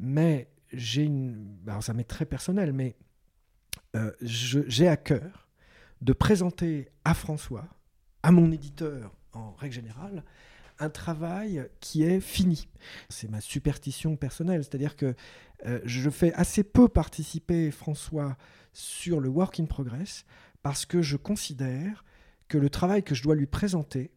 mais 0.00 0.48
j'ai 0.72 1.04
une. 1.04 1.56
Alors, 1.66 1.84
ça 1.84 1.94
m'est 1.94 2.04
très 2.04 2.26
personnel, 2.26 2.72
mais 2.72 2.96
euh, 3.94 4.10
j'ai 4.22 4.88
à 4.88 4.96
cœur 4.96 5.48
de 6.00 6.12
présenter 6.12 6.88
à 7.04 7.14
François, 7.14 7.68
à 8.24 8.32
mon 8.32 8.50
éditeur 8.50 9.14
en 9.32 9.52
règle 9.52 9.74
générale, 9.74 10.24
un 10.82 10.90
travail 10.90 11.68
qui 11.80 12.02
est 12.02 12.20
fini. 12.20 12.68
C'est 13.08 13.30
ma 13.30 13.40
superstition 13.40 14.16
personnelle, 14.16 14.64
c'est-à-dire 14.64 14.96
que 14.96 15.14
euh, 15.64 15.80
je 15.84 16.10
fais 16.10 16.32
assez 16.34 16.64
peu 16.64 16.88
participer 16.88 17.70
François 17.70 18.36
sur 18.72 19.20
le 19.20 19.28
work 19.28 19.60
in 19.60 19.66
progress 19.66 20.24
parce 20.62 20.86
que 20.86 21.02
je 21.02 21.16
considère 21.16 22.04
que 22.48 22.58
le 22.58 22.68
travail 22.68 23.02
que 23.02 23.14
je 23.14 23.22
dois 23.22 23.34
lui 23.34 23.46
présenter, 23.46 24.10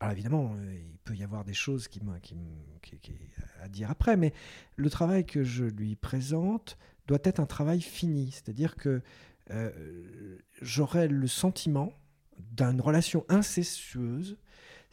alors 0.00 0.12
évidemment, 0.12 0.54
euh, 0.56 0.74
il 0.74 0.98
peut 0.98 1.14
y 1.14 1.22
avoir 1.22 1.44
des 1.44 1.54
choses 1.54 1.88
qui, 1.88 2.00
qui, 2.22 2.36
qui, 2.82 2.98
qui, 2.98 3.14
à 3.62 3.68
dire 3.68 3.90
après, 3.90 4.16
mais 4.16 4.32
le 4.76 4.90
travail 4.90 5.24
que 5.24 5.42
je 5.42 5.64
lui 5.64 5.96
présente 5.96 6.76
doit 7.06 7.18
être 7.24 7.40
un 7.40 7.46
travail 7.46 7.80
fini, 7.80 8.30
c'est-à-dire 8.30 8.76
que 8.76 9.02
euh, 9.50 10.38
j'aurais 10.60 11.08
le 11.08 11.26
sentiment 11.26 11.92
d'une 12.38 12.80
relation 12.80 13.24
incestueuse 13.28 14.38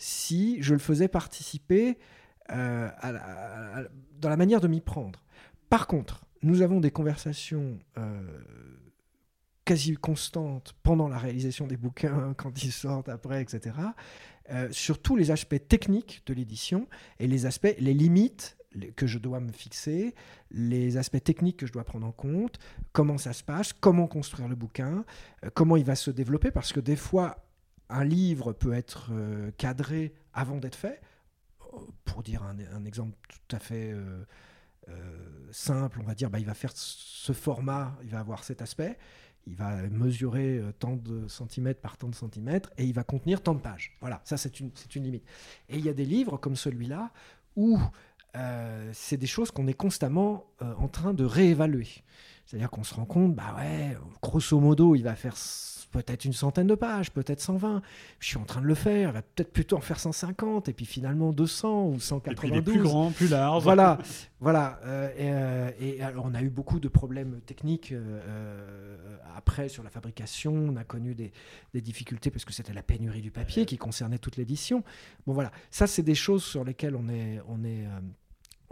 si 0.02 0.58
je 0.64 0.74
le 0.74 0.80
faisais 0.80 1.08
participer 1.08 2.00
euh, 2.50 2.90
à 2.98 3.12
la, 3.12 3.88
dans 4.20 4.30
la 4.30 4.36
manière 4.36 4.60
de 4.60 4.68
m'y 4.68 4.82
prendre. 4.82 5.24
Par 5.70 5.86
contre, 5.86 6.26
nous 6.42 6.64
avons 6.64 6.80
des 6.80 6.90
conversations 6.90 7.78
euh, 8.00 8.42
quasi 9.64 9.94
constantes 9.94 10.74
pendant 10.82 11.08
la 11.08 11.20
réalisation 11.20 11.68
des 11.68 11.78
bouquins, 11.78 12.34
quand 12.38 12.64
ils 12.64 12.72
sortent 12.72 13.10
après, 13.10 13.44
etc., 13.44 13.76
euh, 14.50 14.68
sur 14.72 15.00
tous 15.00 15.16
les 15.16 15.30
aspects 15.30 15.68
techniques 15.68 16.24
de 16.26 16.34
l'édition 16.34 16.88
et 17.20 17.28
les 17.28 17.46
aspects, 17.46 17.76
les 17.78 17.94
limites 17.94 18.58
que 18.96 19.06
je 19.06 19.20
dois 19.20 19.40
me 19.40 19.52
fixer, 19.52 20.16
les 20.50 20.98
aspects 20.98 21.24
techniques 21.24 21.58
que 21.58 21.68
je 21.68 21.74
dois 21.74 21.84
prendre 21.84 22.08
en 22.08 22.12
compte, 22.12 22.58
comment 22.92 23.20
ça 23.20 23.34
se 23.34 23.44
passe, 23.44 23.72
comment 23.72 24.08
construire 24.08 24.48
le 24.48 24.56
bouquin, 24.56 25.06
comment 25.54 25.78
il 25.78 25.84
va 25.84 25.96
se 25.96 26.10
développer, 26.10 26.50
parce 26.52 26.74
que 26.74 26.80
des 26.80 26.96
fois, 26.96 27.51
un 27.92 28.04
livre 28.04 28.54
peut 28.54 28.74
être 28.74 29.10
euh, 29.12 29.52
cadré 29.58 30.14
avant 30.34 30.58
d'être 30.58 30.76
fait. 30.76 31.02
Pour 32.04 32.24
dire 32.24 32.44
un, 32.44 32.84
exemple 32.84 33.16
tout 33.30 33.56
à 33.56 33.60
fait 33.60 33.92
euh, 33.92 34.26
euh, 34.90 34.94
simple, 35.52 36.00
on 36.02 36.04
va 36.04 36.16
dire, 36.16 36.30
bah, 36.30 36.40
il 36.40 36.46
va 36.46 36.54
faire 36.54 36.72
ce 36.76 37.32
format, 37.32 37.98
il 38.04 38.10
va 38.10 38.20
avoir 38.20 38.44
cet 38.44 38.62
aspect, 38.62 38.98
il 39.48 39.56
va 39.56 39.78
mesurer 39.90 40.58
euh, 40.58 40.74
tant 40.74 40.98
de 40.98 41.30
centimètres 41.30 41.80
par 41.80 41.96
tant 41.96 42.10
de 42.10 42.16
centimètres 42.16 42.70
et 42.78 42.84
il 42.84 42.94
va 42.94 43.04
contenir 43.04 43.42
tant 43.42 43.54
de 43.54 43.62
pages. 43.62 43.96
Voilà, 44.02 44.22
ça 44.26 44.36
c'est 44.36 44.60
une, 44.60 44.72
une 44.96 45.04
limite. 45.04 45.24
Et 45.70 45.78
il 45.78 45.86
y 45.86 45.90
a 45.90 45.94
des 45.94 46.06
livres 46.06 46.36
comme 46.38 46.56
celui-là 46.56 47.12
où 47.56 47.80
c'est 48.94 49.18
des 49.18 49.28
choses 49.28 49.52
qu'on 49.52 49.68
est 49.68 49.74
constamment 49.74 50.46
en 50.62 50.88
train 50.88 51.14
de 51.14 51.26
réévaluer. 51.26 51.90
C'est-à-dire 52.46 52.70
qu'on 52.70 52.86
se 52.86 52.94
rend 52.94 53.04
compte, 53.04 53.36
bah 53.36 53.56
ouais, 53.58 53.98
grosso 54.22 54.58
modo, 54.58 54.96
il 54.96 55.04
va 55.04 55.16
faire 55.16 55.36
peut-être 55.92 56.26
une 56.26 56.34
centaine 56.34 56.68
de 56.68 56.76
pages, 56.76 57.12
peut-être 57.12 57.42
120. 57.42 57.82
Je 58.20 58.28
suis 58.28 58.38
en 58.38 58.46
train 58.46 58.62
de 58.62 58.66
le 58.66 58.76
faire, 58.76 59.10
il 59.10 59.14
va 59.14 59.22
peut-être 59.22 59.52
plutôt 59.52 59.78
en 59.78 59.82
faire 59.82 60.00
150, 60.00 60.70
et 60.70 60.74
puis 60.74 60.86
finalement 60.86 61.32
200 61.32 61.88
ou 61.88 62.00
192. 62.00 62.58
Et 62.58 62.62
puis 62.62 62.72
plus 62.72 62.82
grand, 62.82 63.12
plus 63.12 63.30
large. 63.30 63.64
Voilà, 63.64 64.00
voilà. 64.40 64.80
Euh, 64.86 65.72
et, 65.80 66.02
euh, 66.02 66.08
alors 66.08 66.26
on 66.26 66.34
a 66.34 66.42
eu 66.42 66.50
beaucoup 66.50 66.80
de 66.80 66.88
problèmes 66.88 67.42
techniques 67.42 67.92
euh, 67.92 68.98
après 69.36 69.70
sur 69.70 69.84
la 69.84 69.90
fabrication. 69.90 70.54
On 70.54 70.76
a 70.78 70.84
connu 70.84 71.14
des, 71.16 71.32
difficultés 71.82 72.32
parce 72.32 72.46
que 72.46 72.54
c'était 72.54 72.74
la 72.74 72.84
pénurie 72.84 73.22
du 73.22 73.32
papier 73.32 73.66
qui 73.66 73.78
concernait 73.78 74.20
toute 74.20 74.38
l'édition. 74.38 74.84
Bon 75.28 75.34
voilà, 75.34 75.52
ça 75.70 75.88
c'est 75.88 76.04
des 76.04 76.16
choses 76.16 76.44
sur 76.44 76.64
lesquelles 76.64 76.96
on 76.96 77.10
est, 77.10 77.42
on 77.48 77.64
est 77.64 77.86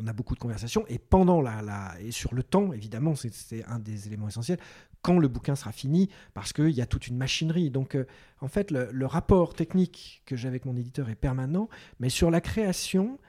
on 0.02 0.08
a 0.08 0.14
beaucoup 0.14 0.34
de 0.34 0.40
conversations 0.40 0.86
et 0.88 0.98
pendant 0.98 1.42
la, 1.42 1.62
la 1.62 2.00
et 2.00 2.12
sur 2.12 2.34
le 2.34 2.42
temps 2.42 2.72
évidemment 2.72 3.16
c'est 3.16 3.66
un 3.66 3.80
des 3.80 4.08
éléments 4.08 4.30
essentiels 4.30 4.60
quand 5.02 5.18
le 5.18 5.28
bouquin 5.28 5.56
sera 5.56 5.72
fini, 5.72 6.10
parce 6.34 6.54
qu'il 6.54 6.72
y 6.72 6.82
a 6.82 6.86
toute 6.86 7.08
une 7.08 7.18
machinerie. 7.18 7.70
Donc, 7.70 7.96
euh, 7.96 8.06
en 8.42 8.48
fait, 8.48 8.72
le, 8.72 9.06
rapport 9.06 9.54
technique 9.54 10.22
que 10.26 10.36
j'ai 10.36 10.48
avec 10.48 10.66
mon 10.66 10.76
éditeur 10.76 11.10
est 11.10 11.16
permanent, 11.16 11.70
mais 12.00 12.10
sur 12.10 12.30
la 12.30 12.42
création, 12.42 13.20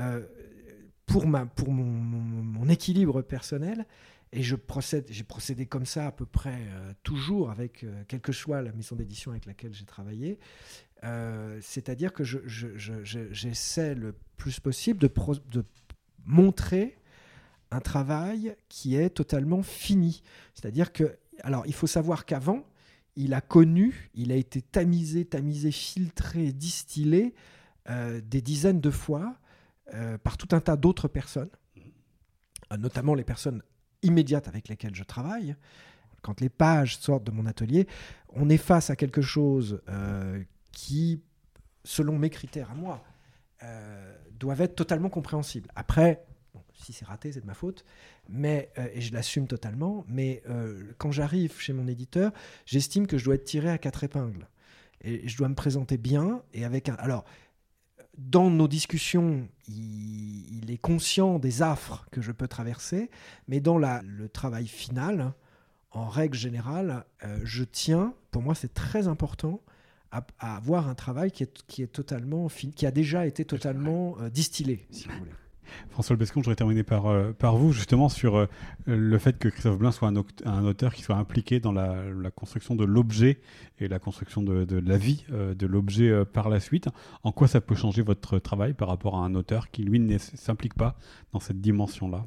euh, 0.00 0.24
pour, 1.06 1.26
ma, 1.26 1.46
pour 1.46 1.70
mon, 1.70 2.68
équilibre 2.68 3.22
personnel, 3.22 3.86
et 4.32 4.42
je 4.42 4.56
procède, 4.56 5.06
j'ai 5.08 5.24
procédé 5.24 5.66
comme 5.66 5.86
ça 5.86 6.06
à 6.06 6.12
peu 6.12 6.26
près 6.26 6.58
euh, 6.58 6.92
toujours, 7.02 7.50
avec 7.50 7.86
quelle 8.08 8.20
que 8.20 8.32
soit 8.32 8.62
la 8.62 8.72
maison 8.72 8.96
d'édition 8.96 9.30
avec 9.30 9.46
laquelle 9.46 9.72
j'ai 9.72 9.84
travaillé, 9.84 10.38
c'est-à-dire 11.60 12.12
que 12.12 12.24
j'essaie 12.24 13.94
je, 13.94 14.00
le 14.00 14.14
plus 14.36 14.58
possible 14.58 14.98
de 14.98 15.64
montrer 16.24 16.98
un 17.70 17.80
travail 17.80 18.56
qui 18.68 18.96
est 18.96 19.10
totalement 19.10 19.62
fini. 19.62 20.22
C'est-à-dire 20.54 20.92
que, 20.92 21.18
alors 21.42 21.66
il 21.66 21.74
faut 21.74 21.86
savoir 21.86 22.24
qu'avant, 22.24 22.64
il 23.16 23.32
a 23.32 23.40
connu, 23.40 24.10
il 24.14 24.30
a 24.30 24.36
été 24.36 24.60
tamisé, 24.62 25.24
tamisé, 25.24 25.70
filtré, 25.70 26.52
distillé 26.52 27.34
euh, 27.88 28.20
des 28.20 28.42
dizaines 28.42 28.80
de 28.80 28.90
fois 28.90 29.36
euh, 29.94 30.18
par 30.18 30.36
tout 30.36 30.48
un 30.54 30.60
tas 30.60 30.76
d'autres 30.76 31.08
personnes, 31.08 31.50
euh, 32.72 32.76
notamment 32.76 33.14
les 33.14 33.24
personnes 33.24 33.62
immédiates 34.02 34.48
avec 34.48 34.68
lesquelles 34.68 34.94
je 34.94 35.04
travaille. 35.04 35.56
Quand 36.22 36.40
les 36.40 36.50
pages 36.50 36.98
sortent 36.98 37.24
de 37.24 37.30
mon 37.30 37.46
atelier, 37.46 37.86
on 38.30 38.48
est 38.50 38.56
face 38.58 38.90
à 38.90 38.96
quelque 38.96 39.22
chose 39.22 39.80
qui, 40.72 41.22
selon 41.84 42.18
mes 42.18 42.30
critères 42.30 42.72
à 42.72 42.74
moi, 42.74 43.04
doivent 44.32 44.60
être 44.62 44.74
totalement 44.74 45.08
compréhensibles. 45.08 45.70
Après, 45.76 46.26
si 46.74 46.92
c'est 46.92 47.04
raté, 47.04 47.32
c'est 47.32 47.40
de 47.40 47.46
ma 47.46 47.54
faute, 47.54 47.84
mais, 48.28 48.70
euh, 48.78 48.88
et 48.92 49.00
je 49.00 49.12
l'assume 49.12 49.46
totalement, 49.46 50.04
mais 50.08 50.42
euh, 50.48 50.82
quand 50.98 51.10
j'arrive 51.10 51.58
chez 51.58 51.72
mon 51.72 51.86
éditeur, 51.86 52.32
j'estime 52.64 53.06
que 53.06 53.18
je 53.18 53.24
dois 53.24 53.34
être 53.36 53.44
tiré 53.44 53.70
à 53.70 53.78
quatre 53.78 54.04
épingles. 54.04 54.48
Et 55.02 55.28
je 55.28 55.36
dois 55.36 55.48
me 55.48 55.54
présenter 55.54 55.96
bien, 55.96 56.42
et 56.52 56.64
avec 56.64 56.88
un... 56.88 56.94
Alors, 56.94 57.24
dans 58.18 58.50
nos 58.50 58.66
discussions, 58.68 59.46
il, 59.68 60.70
est 60.70 60.78
conscient 60.78 61.38
des 61.38 61.62
affres 61.62 62.06
que 62.10 62.20
je 62.20 62.32
peux 62.32 62.48
traverser, 62.48 63.10
mais 63.46 63.60
dans 63.60 63.78
la, 63.78 64.02
le 64.02 64.28
travail 64.28 64.66
final, 64.66 65.32
en 65.90 66.08
règle 66.08 66.36
générale, 66.36 67.04
euh, 67.24 67.38
je 67.44 67.62
tiens, 67.62 68.14
pour 68.30 68.42
moi 68.42 68.54
c'est 68.54 68.72
très 68.72 69.06
important, 69.06 69.60
à, 70.10 70.24
avoir 70.56 70.88
un 70.88 70.94
travail 70.94 71.30
qui 71.30 71.42
est, 71.42 71.64
qui 71.66 71.82
est 71.82 71.88
totalement, 71.88 72.48
qui 72.48 72.86
a 72.86 72.90
déjà 72.90 73.26
été 73.26 73.44
totalement 73.44 74.16
distillé, 74.30 74.86
si 74.90 75.08
vous 75.08 75.18
voulez. 75.18 75.32
François 75.90 76.16
Bescon, 76.16 76.40
je 76.40 76.44
voudrais 76.44 76.56
terminer 76.56 76.82
par, 76.82 77.06
euh, 77.06 77.32
par 77.32 77.56
vous, 77.56 77.72
justement, 77.72 78.08
sur 78.08 78.36
euh, 78.36 78.46
le 78.86 79.18
fait 79.18 79.38
que 79.38 79.48
Christophe 79.48 79.78
Blain 79.78 79.92
soit 79.92 80.08
un, 80.08 80.64
auteur 80.64 80.94
qui 80.94 81.02
soit 81.02 81.16
impliqué 81.16 81.60
dans 81.60 81.72
la, 81.72 82.02
construction 82.34 82.74
de 82.74 82.84
l'objet 82.84 83.40
et 83.78 83.88
la 83.88 83.98
construction 83.98 84.42
de, 84.42 84.78
la 84.78 84.98
vie 84.98 85.24
euh, 85.32 85.54
de 85.54 85.66
l'objet 85.66 86.24
par 86.26 86.48
la 86.48 86.60
suite. 86.60 86.88
En 87.22 87.32
quoi 87.32 87.48
ça 87.48 87.60
peut 87.60 87.74
changer 87.74 88.02
votre 88.02 88.38
travail 88.38 88.74
par 88.74 88.88
rapport 88.88 89.16
à 89.16 89.24
un 89.24 89.34
auteur 89.34 89.70
qui, 89.70 89.82
lui, 89.82 90.00
ne 90.00 90.18
s'implique 90.18 90.74
pas 90.74 90.96
dans 91.32 91.40
cette 91.40 91.60
dimension-là? 91.60 92.26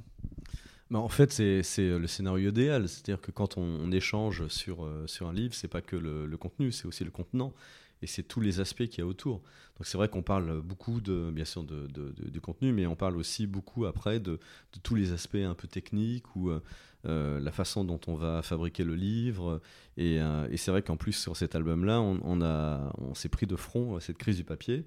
Bah, 0.92 1.00
en 1.00 1.10
fait, 1.10 1.32
c'est 1.32 1.62
le 1.78 2.08
scénario 2.08 2.50
idéal. 2.50 2.88
C'est-à-dire 2.88 3.22
que 3.22 3.32
quand 3.32 3.58
on, 3.58 3.92
échange 3.92 4.48
sur, 4.48 4.88
sur 5.06 5.28
un 5.28 5.34
livre, 5.34 5.54
c'est 5.54 5.68
pas 5.68 5.82
que 5.82 5.96
le 5.96 6.38
contenu, 6.38 6.72
c'est 6.72 6.88
aussi 6.88 7.04
le 7.04 7.12
contenant 7.12 7.54
et 8.02 8.08
c'est 8.08 8.24
tous 8.24 8.42
les 8.42 8.60
aspects 8.60 8.86
qu'il 8.86 9.00
y 9.00 9.02
a 9.02 9.06
autour. 9.06 9.42
Donc 9.80 9.86
c'est 9.86 9.98
vrai 9.98 10.10
qu'on 10.10 10.22
parle 10.22 10.62
beaucoup 10.62 11.02
de, 11.02 11.32
bien 11.32 11.46
sûr, 11.46 11.64
de, 11.64 11.88
de, 11.88 12.40
contenu, 12.40 12.74
mais 12.74 12.86
on 12.86 12.96
parle 12.96 13.16
aussi 13.18 13.48
beaucoup 13.48 13.86
après 13.86 14.20
de, 14.20 14.40
tous 14.84 14.96
les 14.96 15.12
aspects 15.14 15.36
un 15.36 15.54
peu 15.54 15.68
techniques 15.68 16.36
ou 16.36 16.50
euh, 16.50 16.62
euh, 17.06 17.40
la 17.40 17.52
façon 17.52 17.86
dont 17.86 18.00
on 18.08 18.16
va 18.16 18.42
fabriquer 18.42 18.84
le 18.84 18.96
livre. 18.96 19.62
Et, 19.96 20.20
euh, 20.20 20.50
et 20.52 20.58
c'est 20.58 20.72
vrai 20.72 20.82
qu'en 20.82 20.98
plus 20.98 21.14
sur 21.14 21.38
cet 21.38 21.56
album-là, 21.56 22.02
on, 22.02 22.20
on, 22.22 23.14
s'est 23.14 23.30
pris 23.30 23.48
de 23.48 23.56
front 23.56 24.00
cette 24.00 24.18
crise 24.18 24.38
du 24.38 24.44
papier. 24.44 24.86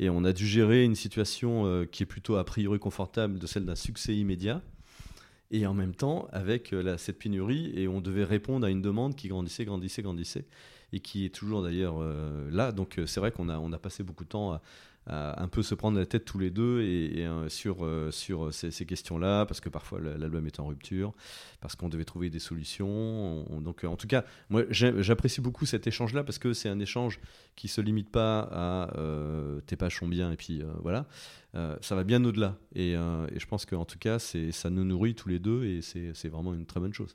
Et 0.00 0.10
on 0.10 0.24
a 0.24 0.32
dû 0.32 0.46
gérer 0.46 0.82
une 0.82 0.96
situation 0.96 1.86
qui 1.92 2.02
est 2.02 2.06
plutôt 2.06 2.34
a 2.34 2.44
priori 2.44 2.80
confortable 2.80 3.38
de 3.38 3.46
celle 3.46 3.64
d'un 3.64 3.76
succès 3.76 4.16
immédiat 4.16 4.60
et 5.52 5.66
en 5.66 5.74
même 5.74 5.94
temps 5.94 6.26
avec 6.32 6.74
cette 6.96 7.20
pénurie 7.20 7.70
et 7.76 7.86
on 7.86 8.00
devait 8.00 8.24
répondre 8.24 8.66
à 8.66 8.70
une 8.70 8.82
demande 8.82 9.14
qui 9.14 9.28
grandissait, 9.28 9.64
grandissait, 9.64 10.02
grandissait 10.02 10.46
et 10.94 11.00
qui 11.00 11.24
est 11.26 11.34
toujours 11.34 11.62
d'ailleurs 11.62 11.96
euh, 12.00 12.48
là. 12.50 12.72
Donc 12.72 12.98
euh, 12.98 13.06
c'est 13.06 13.20
vrai 13.20 13.32
qu'on 13.32 13.48
a, 13.48 13.58
on 13.58 13.72
a 13.72 13.78
passé 13.78 14.02
beaucoup 14.02 14.24
de 14.24 14.28
temps 14.28 14.52
à, 14.52 14.60
un 15.06 15.48
peu 15.48 15.62
se 15.62 15.74
prendre 15.74 15.98
la 15.98 16.06
tête 16.06 16.24
tous 16.24 16.38
les 16.38 16.48
deux 16.48 16.80
et, 16.80 17.26
euh, 17.26 17.50
sur, 17.50 17.86
sur 18.10 18.54
ces, 18.54 18.86
questions-là, 18.86 19.44
parce 19.44 19.60
que 19.60 19.68
parfois 19.68 20.00
l'album 20.00 20.46
est 20.46 20.60
en 20.60 20.66
rupture, 20.66 21.12
parce 21.60 21.76
qu'on 21.76 21.90
devait 21.90 22.06
trouver 22.06 22.30
des 22.30 22.38
solutions. 22.38 23.44
donc 23.60 23.84
en 23.84 23.96
tout 23.96 24.06
cas, 24.06 24.24
moi 24.48 24.62
j'apprécie 24.70 25.42
beaucoup 25.42 25.66
cet 25.66 25.86
échange-là, 25.86 26.24
parce 26.24 26.38
que 26.38 26.54
c'est 26.54 26.70
un 26.70 26.78
échange 26.78 27.20
qui 27.54 27.68
se 27.68 27.82
limite 27.82 28.10
pas 28.10 28.48
à 28.50 28.90
tes 29.66 29.76
pages 29.76 29.98
sont 29.98 30.08
bien 30.08 30.32
et 30.32 30.36
puis 30.36 30.62
voilà. 30.80 31.06
ça 31.52 31.94
va 31.94 32.02
bien 32.02 32.24
au-delà. 32.24 32.56
Et, 32.74 32.92
et, 32.92 33.38
je 33.38 33.46
pense 33.46 33.66
qu'en 33.66 33.84
tout 33.84 33.98
cas, 33.98 34.18
ça 34.18 34.70
nous 34.70 34.84
nourrit 34.84 35.14
tous 35.14 35.28
les 35.28 35.38
deux 35.38 35.66
et 35.66 35.82
c'est 35.82 36.28
vraiment 36.28 36.54
une 36.54 36.64
très 36.64 36.80
bonne 36.80 36.94
chose 36.94 37.14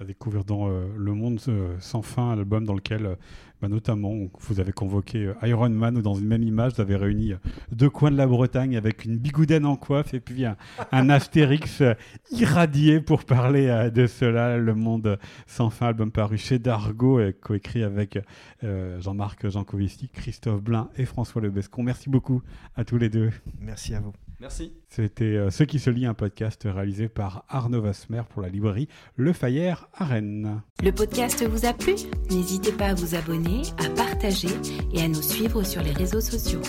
à 0.00 0.04
découvrir 0.04 0.44
dans 0.44 0.68
euh, 0.68 0.86
Le 0.96 1.12
Monde 1.12 1.40
euh, 1.48 1.74
sans 1.80 2.02
fin, 2.02 2.36
l'album 2.36 2.64
dans 2.64 2.74
lequel, 2.74 3.06
euh, 3.06 3.14
bah, 3.60 3.68
notamment, 3.68 4.14
vous 4.38 4.60
avez 4.60 4.72
convoqué 4.72 5.32
Iron 5.42 5.70
Man, 5.70 5.98
ou 5.98 6.02
dans 6.02 6.14
une 6.14 6.26
même 6.26 6.44
image, 6.44 6.74
vous 6.74 6.80
avez 6.80 6.94
réuni 6.94 7.32
deux 7.72 7.90
coins 7.90 8.10
de 8.10 8.16
la 8.16 8.26
Bretagne 8.26 8.76
avec 8.76 9.04
une 9.04 9.16
bigoudaine 9.16 9.66
en 9.66 9.76
coiffe 9.76 10.14
et 10.14 10.20
puis 10.20 10.44
un, 10.44 10.56
Astérix 11.10 11.82
irradié 12.30 13.00
pour 13.00 13.24
parler 13.24 13.90
de 13.92 14.06
cela. 14.06 14.56
Le 14.58 14.74
Monde 14.74 15.18
sans 15.46 15.70
fin, 15.70 15.88
album 15.88 16.12
paru 16.12 16.38
chez 16.38 16.60
Dargo, 16.60 17.20
et 17.20 17.32
coécrit 17.32 17.82
avec 17.82 18.20
Jean-Marc 18.62 19.48
Jancovici, 19.48 20.08
Christophe 20.08 20.62
Blain 20.62 20.88
et 20.96 21.04
François 21.04 21.42
Lebescon. 21.42 21.82
Merci 21.82 22.10
beaucoup 22.10 22.42
à 22.76 22.84
tous 22.84 22.98
les 22.98 23.08
deux. 23.08 23.30
Merci 23.60 23.94
à 23.94 24.00
vous. 24.00 24.12
Merci. 24.40 24.72
C'était 24.88 25.24
euh, 25.24 25.50
Ce 25.50 25.64
qui 25.64 25.80
se 25.80 25.90
lit, 25.90 26.06
un 26.06 26.14
podcast 26.14 26.62
réalisé 26.64 27.08
par 27.08 27.44
Arnaud 27.48 27.82
Vasmer 27.82 28.22
pour 28.28 28.40
la 28.40 28.48
librairie 28.48 28.88
Le 29.16 29.32
Fayère 29.32 29.88
à 29.94 30.04
Rennes. 30.04 30.62
Le 30.82 30.92
podcast 30.92 31.44
vous 31.44 31.66
a 31.66 31.72
plu? 31.72 31.94
N'hésitez 32.30 32.72
pas 32.72 32.86
à 32.86 32.94
vous 32.94 33.16
abonner, 33.16 33.62
à 33.84 33.88
partager 33.90 34.48
et 34.92 35.02
à 35.02 35.08
nous 35.08 35.22
suivre 35.22 35.64
sur 35.64 35.82
les 35.82 35.92
réseaux 35.92 36.20
sociaux. 36.20 36.62